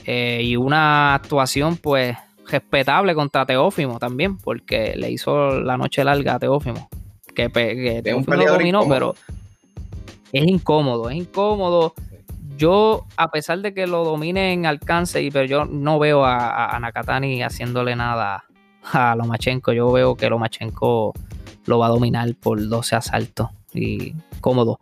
Eh, 0.05 0.41
y 0.43 0.55
una 0.55 1.15
actuación 1.15 1.77
pues 1.77 2.15
respetable 2.47 3.15
contra 3.15 3.45
Teófimo 3.45 3.97
también, 3.97 4.37
porque 4.37 4.93
le 4.95 5.09
hizo 5.09 5.59
la 5.61 5.77
noche 5.77 6.03
larga 6.03 6.35
a 6.35 6.39
Teófimo. 6.39 6.87
Que, 7.33 7.49
que 7.49 8.01
Teófimo 8.03 8.35
lo 8.35 8.45
dominó, 8.51 8.79
incómodo. 8.83 8.93
pero 8.93 9.15
es 10.31 10.43
incómodo, 10.47 11.09
es 11.09 11.15
incómodo. 11.17 11.93
Yo, 12.57 13.05
a 13.17 13.31
pesar 13.31 13.59
de 13.59 13.73
que 13.73 13.87
lo 13.87 14.03
domine 14.05 14.53
en 14.53 14.65
alcance, 14.65 15.27
pero 15.33 15.45
yo 15.45 15.65
no 15.65 15.97
veo 15.99 16.23
a, 16.23 16.37
a- 16.37 16.75
a 16.75 16.79
Nakatani 16.79 17.41
haciéndole 17.41 17.95
nada 17.95 18.43
a 18.93 19.15
Lomachenko. 19.15 19.71
Yo 19.73 19.91
veo 19.91 20.15
que 20.15 20.29
Lomachenko 20.29 21.13
lo 21.65 21.79
va 21.79 21.87
a 21.87 21.89
dominar 21.89 22.33
por 22.39 22.65
12 22.67 22.95
asaltos 22.95 23.49
y 23.73 24.13
cómodo. 24.41 24.79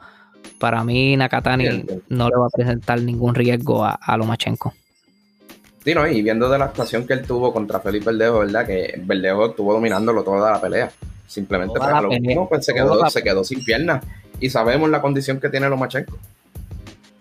Para 0.60 0.84
mí, 0.84 1.16
Nakatani 1.18 1.86
no 2.10 2.30
le 2.30 2.36
va 2.38 2.46
a 2.48 2.50
presentar 2.50 3.02
ningún 3.02 3.36
riesgo 3.36 3.84
a, 3.84 3.92
a 4.02 4.18
Lomachenko. 4.18 4.74
Sí, 5.84 5.94
¿no? 5.94 6.08
Y 6.08 6.22
viendo 6.22 6.50
de 6.50 6.58
la 6.58 6.66
actuación 6.66 7.06
que 7.06 7.14
él 7.14 7.24
tuvo 7.24 7.52
contra 7.52 7.80
Felipe 7.82 8.06
Verdejo, 8.12 8.40
¿verdad? 8.40 8.66
Que 8.66 9.02
Verdejo 9.04 9.48
estuvo 9.48 9.74
dominándolo 9.74 10.24
toda 10.24 10.52
la 10.52 10.62
pelea. 10.62 10.92
Simplemente 11.28 11.78
para 11.80 12.00
lo 12.02 12.10
último, 12.10 12.48
pues 12.48 12.66
se 12.66 12.74
quedó, 12.74 12.96
la- 12.96 13.10
se 13.10 13.24
quedó 13.24 13.44
sin 13.44 13.64
piernas. 13.66 14.06
Y 14.40 14.50
sabemos 14.50 14.90
la 14.90 15.02
condición 15.02 15.40
que 15.40 15.50
tiene 15.50 15.68
Lomachenko. 15.70 16.18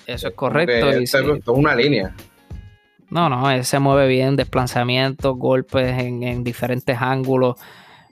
Eso 0.07 0.29
es 0.29 0.35
correcto. 0.35 0.91
y 1.01 1.07
sí. 1.07 1.17
esto 1.17 1.35
es 1.35 1.59
una 1.59 1.75
línea. 1.75 2.15
No, 3.13 3.29
no, 3.29 3.51
él 3.51 3.63
se 3.65 3.79
mueve 3.79 4.09
bien, 4.09 4.37
desplazamientos, 4.37 5.37
golpes 5.37 5.99
en, 6.03 6.23
en 6.23 6.43
diferentes 6.43 6.97
ángulos. 6.99 7.57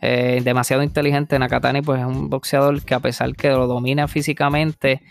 eh, 0.01 0.41
demasiado 0.43 0.83
inteligente. 0.83 1.39
Nakatani, 1.39 1.83
pues 1.83 2.01
es 2.01 2.07
un 2.07 2.29
boxeador 2.31 2.83
que 2.83 2.95
a 2.95 3.01
pesar 3.01 3.35
que 3.35 3.49
lo 3.49 3.67
domina 3.67 4.09
físicamente, 4.09 5.03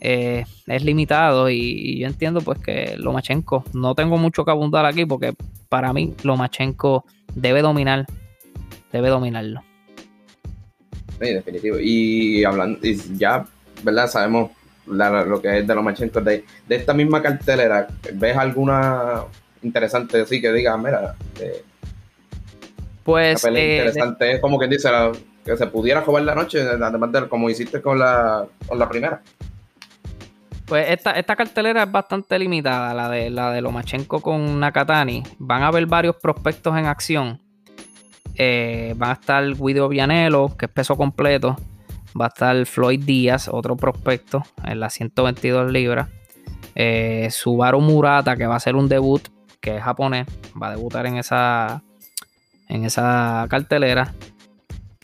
eh, 0.00 0.44
es 0.66 0.84
limitado. 0.84 1.48
Y, 1.50 1.58
y 1.58 1.98
yo 2.00 2.06
entiendo 2.06 2.40
pues 2.40 2.58
que 2.58 2.96
Lomachenko, 2.98 3.64
no 3.72 3.94
tengo 3.94 4.18
mucho 4.18 4.44
que 4.44 4.50
abundar 4.50 4.84
aquí 4.86 5.04
porque 5.06 5.34
para 5.68 5.92
mí 5.92 6.14
Lomachenko 6.22 7.04
debe 7.34 7.62
dominar, 7.62 8.06
debe 8.92 9.08
dominarlo. 9.08 9.62
Sí, 11.20 11.32
definitivo. 11.32 11.76
Y 11.80 12.44
hablando, 12.44 12.78
y 12.82 12.96
ya, 13.16 13.46
¿verdad? 13.84 14.08
Sabemos 14.08 14.50
la- 14.86 15.24
lo 15.24 15.40
que 15.40 15.58
es 15.58 15.66
de 15.66 15.74
Lomachenko. 15.74 16.20
De, 16.20 16.44
de 16.66 16.74
esta 16.76 16.92
misma 16.94 17.22
cartelera, 17.22 17.86
¿ves 18.14 18.36
alguna 18.36 19.24
interesante 19.62 20.22
así 20.22 20.40
que 20.40 20.52
diga, 20.52 20.76
mira, 20.76 21.14
eh, 21.40 21.62
Pues 23.04 23.42
la 23.42 23.48
pelea 23.48 23.64
eh, 23.64 23.76
interesante 23.76 24.32
es 24.32 24.40
como 24.40 24.58
quien 24.58 24.70
dice 24.70 24.90
la- 24.90 25.12
que 25.44 25.56
se 25.56 25.66
pudiera 25.66 26.02
jugar 26.02 26.22
la 26.22 26.34
noche, 26.34 26.60
además 26.62 27.10
de 27.12 27.28
como 27.28 27.50
hiciste 27.50 27.82
con 27.82 27.98
la, 27.98 28.46
con 28.66 28.78
la 28.78 28.88
primera? 28.88 29.20
Pues 30.66 30.88
esta, 30.88 31.10
esta 31.12 31.34
cartelera 31.36 31.82
es 31.82 31.90
bastante 31.90 32.38
limitada, 32.38 32.94
la 32.94 33.08
de, 33.08 33.28
la 33.28 33.50
de 33.52 33.60
Lomachenko 33.60 34.20
con 34.22 34.58
Nakatani. 34.60 35.22
Van 35.38 35.62
a 35.62 35.66
haber 35.66 35.86
varios 35.86 36.16
prospectos 36.16 36.76
en 36.78 36.86
acción. 36.86 37.40
Eh, 38.36 38.94
van 38.96 39.10
a 39.10 39.12
estar 39.14 39.44
Guido 39.54 39.88
Vianello, 39.88 40.56
que 40.56 40.66
es 40.66 40.72
peso 40.72 40.96
completo. 40.96 41.56
Va 42.20 42.26
a 42.26 42.28
estar 42.28 42.66
Floyd 42.66 43.04
Díaz, 43.04 43.48
otro 43.48 43.76
prospecto, 43.76 44.42
en 44.64 44.80
las 44.80 44.94
122 44.94 45.72
libras. 45.72 46.08
Eh, 46.74 47.28
Subaru 47.30 47.80
Murata, 47.80 48.36
que 48.36 48.46
va 48.46 48.54
a 48.54 48.56
hacer 48.58 48.76
un 48.76 48.88
debut, 48.88 49.22
que 49.60 49.76
es 49.76 49.82
japonés. 49.82 50.26
Va 50.60 50.68
a 50.68 50.70
debutar 50.70 51.06
en 51.06 51.16
esa, 51.16 51.82
en 52.68 52.84
esa 52.84 53.46
cartelera. 53.48 54.14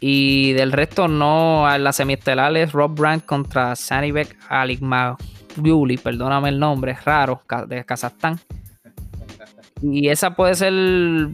Y 0.00 0.52
del 0.52 0.72
resto 0.72 1.08
no, 1.08 1.72
en 1.72 1.82
las 1.82 1.96
semiestelares 1.96 2.72
Rob 2.72 2.94
Brandt 2.94 3.24
contra 3.24 3.74
Sanibek 3.74 4.36
Alikmagliuli, 4.48 5.96
perdóname 5.96 6.50
el 6.50 6.60
nombre, 6.60 6.92
es 6.92 7.04
raro, 7.04 7.42
de 7.66 7.84
Kazajstán. 7.84 8.38
Y 9.82 10.08
esa 10.08 10.34
puede 10.34 10.54
ser 10.54 10.72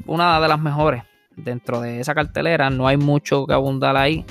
una 0.06 0.40
de 0.40 0.48
las 0.48 0.60
mejores 0.60 1.02
dentro 1.37 1.80
de 1.80 2.00
esa 2.00 2.14
cartelera. 2.14 2.70
No 2.70 2.87
hay 2.87 2.96
mucho 2.96 3.46
que 3.46 3.54
abundar 3.54 3.96
ahí. 3.96 4.24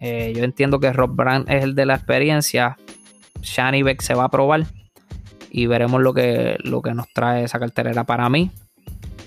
Eh, 0.00 0.32
yo 0.36 0.44
entiendo 0.44 0.80
que 0.80 0.92
Rob 0.92 1.14
Brandt 1.14 1.50
es 1.50 1.64
el 1.64 1.74
de 1.74 1.86
la 1.86 1.94
experiencia. 1.94 2.76
Shani 3.42 3.82
Beck 3.82 4.02
se 4.02 4.14
va 4.14 4.24
a 4.24 4.30
probar. 4.30 4.64
Y 5.50 5.66
veremos 5.66 6.02
lo 6.02 6.12
que, 6.12 6.56
lo 6.64 6.82
que 6.82 6.94
nos 6.94 7.06
trae 7.12 7.44
esa 7.44 7.58
cartelera 7.58 8.04
para 8.04 8.28
mí. 8.28 8.50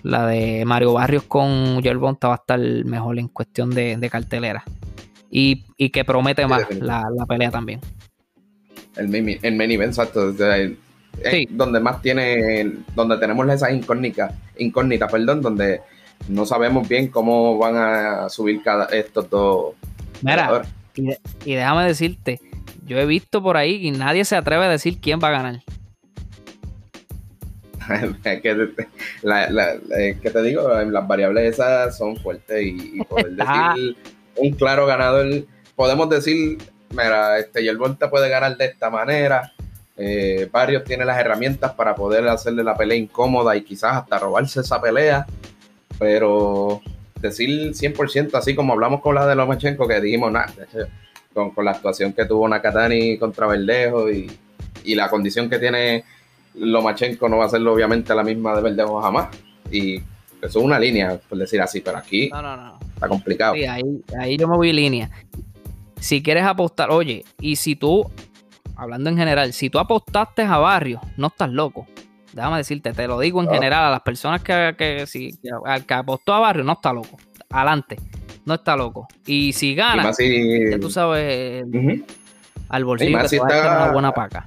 La 0.03 0.27
de 0.27 0.63
Mario 0.65 0.93
Barrios 0.93 1.23
con 1.23 1.81
Yerbonta 1.81 2.27
va 2.27 2.35
a 2.35 2.37
estar 2.37 2.59
mejor 2.59 3.17
en 3.19 3.27
cuestión 3.29 3.69
de, 3.71 3.97
de 3.97 4.09
cartelera. 4.09 4.63
Y, 5.29 5.65
y 5.77 5.89
que 5.89 6.05
promete 6.05 6.47
más 6.47 6.63
la, 6.79 7.03
la 7.15 7.25
pelea 7.25 7.51
también. 7.51 7.79
El 8.95 9.09
main, 9.09 9.39
el 9.41 9.55
main 9.55 9.71
event, 9.71 9.91
exacto. 9.91 10.33
Sí. 10.33 11.47
donde 11.49 11.79
más 11.79 12.01
tiene, 12.01 12.73
donde 12.95 13.17
tenemos 13.17 13.49
esas 13.49 13.71
incógnitas, 13.71 14.33
incógnitas, 14.57 15.11
perdón, 15.11 15.41
donde 15.41 15.81
no 16.29 16.45
sabemos 16.45 16.87
bien 16.87 17.07
cómo 17.07 17.57
van 17.57 17.75
a 17.75 18.29
subir 18.29 18.61
cada 18.61 18.85
estos 18.85 19.29
dos. 19.29 19.75
Mira, 20.21 20.63
y, 21.45 21.53
déjame 21.55 21.85
decirte, 21.85 22.39
yo 22.85 22.97
he 22.97 23.05
visto 23.05 23.41
por 23.43 23.57
ahí 23.57 23.87
y 23.87 23.91
nadie 23.91 24.25
se 24.25 24.35
atreve 24.35 24.65
a 24.65 24.69
decir 24.69 24.99
quién 24.99 25.19
va 25.23 25.27
a 25.29 25.31
ganar. 25.31 25.61
La- 29.21 29.49
la- 29.49 29.75
la- 29.75 29.97
es 29.97 30.19
que 30.19 30.29
te 30.29 30.41
digo, 30.41 30.67
las 30.67 31.07
variables 31.07 31.53
esas 31.53 31.97
son 31.97 32.17
fuertes 32.17 32.61
y, 32.63 32.99
y 32.99 33.03
poder 33.03 33.31
decir 33.31 33.95
un 34.35 34.51
claro 34.51 34.85
ganador, 34.85 35.45
podemos 35.75 36.09
decir, 36.09 36.57
mira, 36.91 37.39
este 37.39 37.63
Yerbonta 37.63 38.09
puede 38.09 38.29
ganar 38.29 38.57
de 38.57 38.65
esta 38.65 38.89
manera. 38.89 39.53
Eh, 39.95 40.47
Barrios 40.51 40.83
tiene 40.83 41.05
las 41.05 41.17
herramientas 41.17 41.71
para 41.73 41.95
poder 41.95 42.27
hacerle 42.27 42.63
la 42.63 42.75
pelea 42.75 42.97
incómoda 42.97 43.55
y 43.55 43.63
quizás 43.63 43.95
hasta 43.95 44.19
robarse 44.19 44.59
esa 44.59 44.79
pelea, 44.79 45.25
pero 45.97 46.81
decir 47.21 47.71
100% 47.71 48.35
así 48.35 48.55
como 48.55 48.73
hablamos 48.73 49.01
con 49.01 49.15
la 49.15 49.25
de 49.25 49.35
Lomachenko 49.35 49.87
que 49.87 49.99
dijimos 50.01 50.31
nada, 50.31 50.53
con, 51.33 51.51
con 51.51 51.65
la 51.65 51.71
actuación 51.71 52.13
que 52.13 52.25
tuvo 52.25 52.47
Nakatani 52.47 53.17
contra 53.17 53.47
Verdejo 53.47 54.09
y, 54.09 54.31
y 54.83 54.95
la 54.95 55.09
condición 55.09 55.49
que 55.49 55.59
tiene 55.59 56.03
Lomachenko 56.55 57.29
no 57.29 57.37
va 57.37 57.45
a 57.45 57.49
ser 57.49 57.61
obviamente 57.67 58.13
la 58.15 58.23
misma 58.23 58.55
de 58.55 58.61
Verdejo 58.61 59.01
jamás. 59.01 59.29
Y 59.71 59.97
eso 60.41 60.59
es 60.59 60.65
una 60.65 60.79
línea, 60.79 61.19
por 61.27 61.37
decir 61.37 61.61
así, 61.61 61.81
pero 61.81 61.97
aquí 61.97 62.29
No, 62.29 62.41
no, 62.41 62.55
no. 62.55 62.79
está 62.93 63.07
complicado. 63.07 63.55
Sí, 63.55 63.65
ahí, 63.65 63.83
ahí 64.19 64.37
yo 64.37 64.47
me 64.47 64.55
voy 64.55 64.71
línea. 64.73 65.09
Si 65.99 66.21
quieres 66.21 66.43
apostar, 66.43 66.91
oye, 66.91 67.25
y 67.41 67.55
si 67.55 67.75
tú, 67.75 68.09
hablando 68.75 69.09
en 69.09 69.17
general, 69.17 69.53
si 69.53 69.69
tú 69.69 69.79
apostaste 69.79 70.43
a 70.43 70.57
Barrio, 70.57 71.01
no 71.17 71.27
estás 71.27 71.49
loco. 71.49 71.87
Déjame 72.33 72.57
decirte, 72.57 72.91
te 72.93 73.07
lo 73.07 73.19
digo 73.19 73.39
en 73.41 73.47
No. 73.47 73.53
general 73.53 73.85
a 73.85 73.89
las 73.91 74.01
personas 74.01 74.41
que, 74.43 74.75
que, 74.77 75.07
si, 75.07 75.31
que- 75.37 75.49
al 75.65 75.85
que 75.85 75.93
apostó 75.93 76.33
a 76.33 76.39
Barrio, 76.39 76.63
no 76.63 76.73
está 76.73 76.91
loco. 76.93 77.17
Adelante, 77.49 77.97
no 78.45 78.55
está 78.55 78.75
loco. 78.75 79.07
Y 79.25 79.53
si 79.53 79.73
gana, 79.75 80.13
si- 80.13 80.69
ya 80.69 80.79
tú 80.79 80.89
sabes, 80.89 81.65
al 82.69 82.85
bolsillo 82.85 83.19
que 83.21 83.29
si 83.29 83.37
te 83.37 83.41
va 83.43 83.47
a 83.47 83.55
está- 83.57 83.83
una 83.83 83.91
buena 83.91 84.11
paca. 84.11 84.45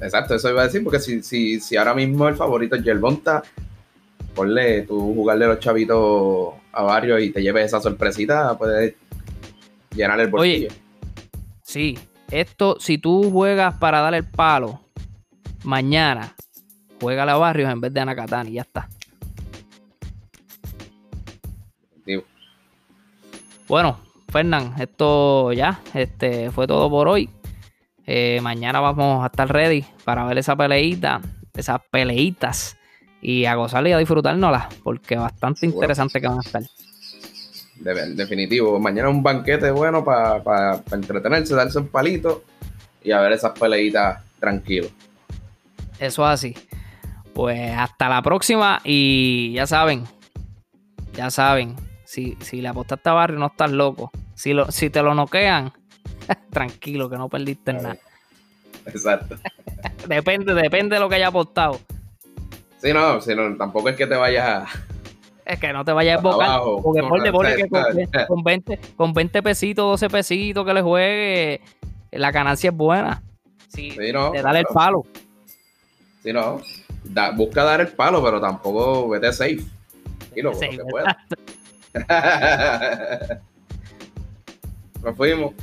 Exacto, 0.00 0.34
eso 0.34 0.50
iba 0.50 0.62
a 0.62 0.64
decir, 0.66 0.82
porque 0.82 0.98
si, 1.00 1.22
si, 1.22 1.60
si 1.60 1.76
ahora 1.76 1.94
mismo 1.94 2.28
el 2.28 2.34
favorito 2.34 2.76
es 2.76 2.82
Yerbonta, 2.82 3.42
ponle 4.34 4.82
tú 4.82 4.98
jugarle 5.14 5.46
los 5.46 5.58
chavitos 5.60 6.54
a 6.72 6.82
varios 6.82 7.22
y 7.22 7.30
te 7.30 7.42
lleves 7.42 7.66
esa 7.66 7.80
sorpresita, 7.80 8.56
puedes 8.58 8.94
llenar 9.94 10.20
el 10.20 10.28
bolsillo. 10.28 10.68
Sí, 11.62 11.98
esto, 12.30 12.76
si 12.80 12.98
tú 12.98 13.30
juegas 13.30 13.74
para 13.78 14.00
dar 14.00 14.14
el 14.14 14.24
palo, 14.24 14.80
mañana, 15.64 16.34
juega 17.00 17.22
a 17.24 17.36
Barrios 17.36 17.70
en 17.70 17.80
vez 17.80 17.92
de 17.92 18.00
a 18.00 18.04
Nakatani, 18.04 18.52
ya 18.52 18.62
está. 18.62 18.88
Digo, 22.04 22.22
Bueno, 23.68 23.98
Fernán, 24.28 24.74
esto 24.78 25.52
ya, 25.52 25.80
este 25.94 26.50
fue 26.50 26.66
todo 26.66 26.88
por 26.90 27.08
hoy. 27.08 27.28
Eh, 28.06 28.38
mañana 28.42 28.80
vamos 28.80 29.24
a 29.24 29.26
estar 29.26 29.48
ready 29.52 29.84
para 30.04 30.24
ver 30.24 30.38
esa 30.38 30.54
peleita, 30.54 31.20
esas 31.54 31.80
peleitas 31.90 32.76
y 33.20 33.44
a 33.46 33.54
gozarla 33.56 33.88
y 33.88 33.92
a 33.92 33.98
disfrutárnoslas, 33.98 34.72
porque 34.84 35.16
bastante 35.16 35.60
Seguro. 35.60 35.78
interesante 35.78 36.20
que 36.20 36.28
van 36.28 36.38
a 36.38 36.42
estar. 36.42 36.62
de- 37.76 38.14
definitivo, 38.14 38.78
mañana 38.78 39.08
un 39.10 39.22
banquete 39.22 39.70
bueno 39.70 40.04
para 40.04 40.80
entretenerse, 40.92 41.54
darse 41.54 41.78
un 41.78 41.88
palito 41.88 42.44
y 43.02 43.10
a 43.10 43.20
ver 43.20 43.32
esas 43.32 43.58
peleitas 43.58 44.22
tranquilos. 44.38 44.90
Eso 45.98 46.22
es 46.24 46.30
así. 46.30 46.54
Pues 47.36 47.70
hasta 47.76 48.08
la 48.08 48.22
próxima 48.22 48.80
y 48.82 49.52
ya 49.52 49.66
saben, 49.66 50.04
ya 51.12 51.30
saben, 51.30 51.76
si, 52.06 52.34
si 52.40 52.62
le 52.62 52.68
apostaste 52.68 53.10
a 53.10 53.12
Barrio 53.12 53.38
no 53.38 53.48
estás 53.48 53.70
loco. 53.70 54.10
Si, 54.34 54.54
lo, 54.54 54.72
si 54.72 54.88
te 54.88 55.02
lo 55.02 55.14
noquean, 55.14 55.70
tranquilo 56.50 57.10
que 57.10 57.18
no 57.18 57.28
perdiste 57.28 57.74
nada. 57.74 57.98
Exacto. 58.86 59.36
Depende, 60.08 60.54
depende 60.54 60.94
de 60.94 61.00
lo 61.00 61.10
que 61.10 61.16
haya 61.16 61.28
apostado. 61.28 61.78
Sí, 62.78 62.94
no, 62.94 63.20
si 63.20 63.34
no, 63.34 63.54
tampoco 63.56 63.90
es 63.90 63.96
que 63.96 64.06
te 64.06 64.14
vayas 64.14 64.46
a... 64.48 64.66
Es 65.44 65.60
que 65.60 65.72
no 65.74 65.84
te 65.84 65.92
vayas 65.92 66.24
a. 66.24 66.28
Abajo. 66.28 66.80
Porque 66.82 67.02
ponle, 67.02 67.30
no, 67.30 67.42
no, 67.42 67.56
que 67.56 67.68
con, 67.68 67.82
no, 67.82 67.94
20, 67.94 68.26
con 68.26 68.42
20 68.42 68.80
con 68.96 69.12
20 69.12 69.42
pesitos, 69.42 70.00
12 70.00 70.08
pesitos 70.08 70.64
que 70.64 70.72
le 70.72 70.80
juegue, 70.80 71.60
la 72.12 72.30
ganancia 72.30 72.70
es 72.70 72.76
buena. 72.76 73.22
Si 73.68 73.90
Sí, 73.90 74.12
no, 74.12 74.30
te 74.30 74.40
dale 74.40 74.60
el 74.60 74.66
palo. 74.72 75.02
Sí, 76.22 76.32
no. 76.32 76.62
Da- 77.08 77.30
busca 77.32 77.64
dar 77.64 77.80
el 77.80 77.88
palo, 77.88 78.22
pero 78.22 78.40
tampoco 78.40 79.08
vete 79.08 79.32
safe. 79.32 79.60
Sí, 80.34 80.42
lo 80.42 80.52
que 80.52 80.84
puedas. 80.90 81.16
Nos 85.02 85.16
fuimos. 85.16 85.54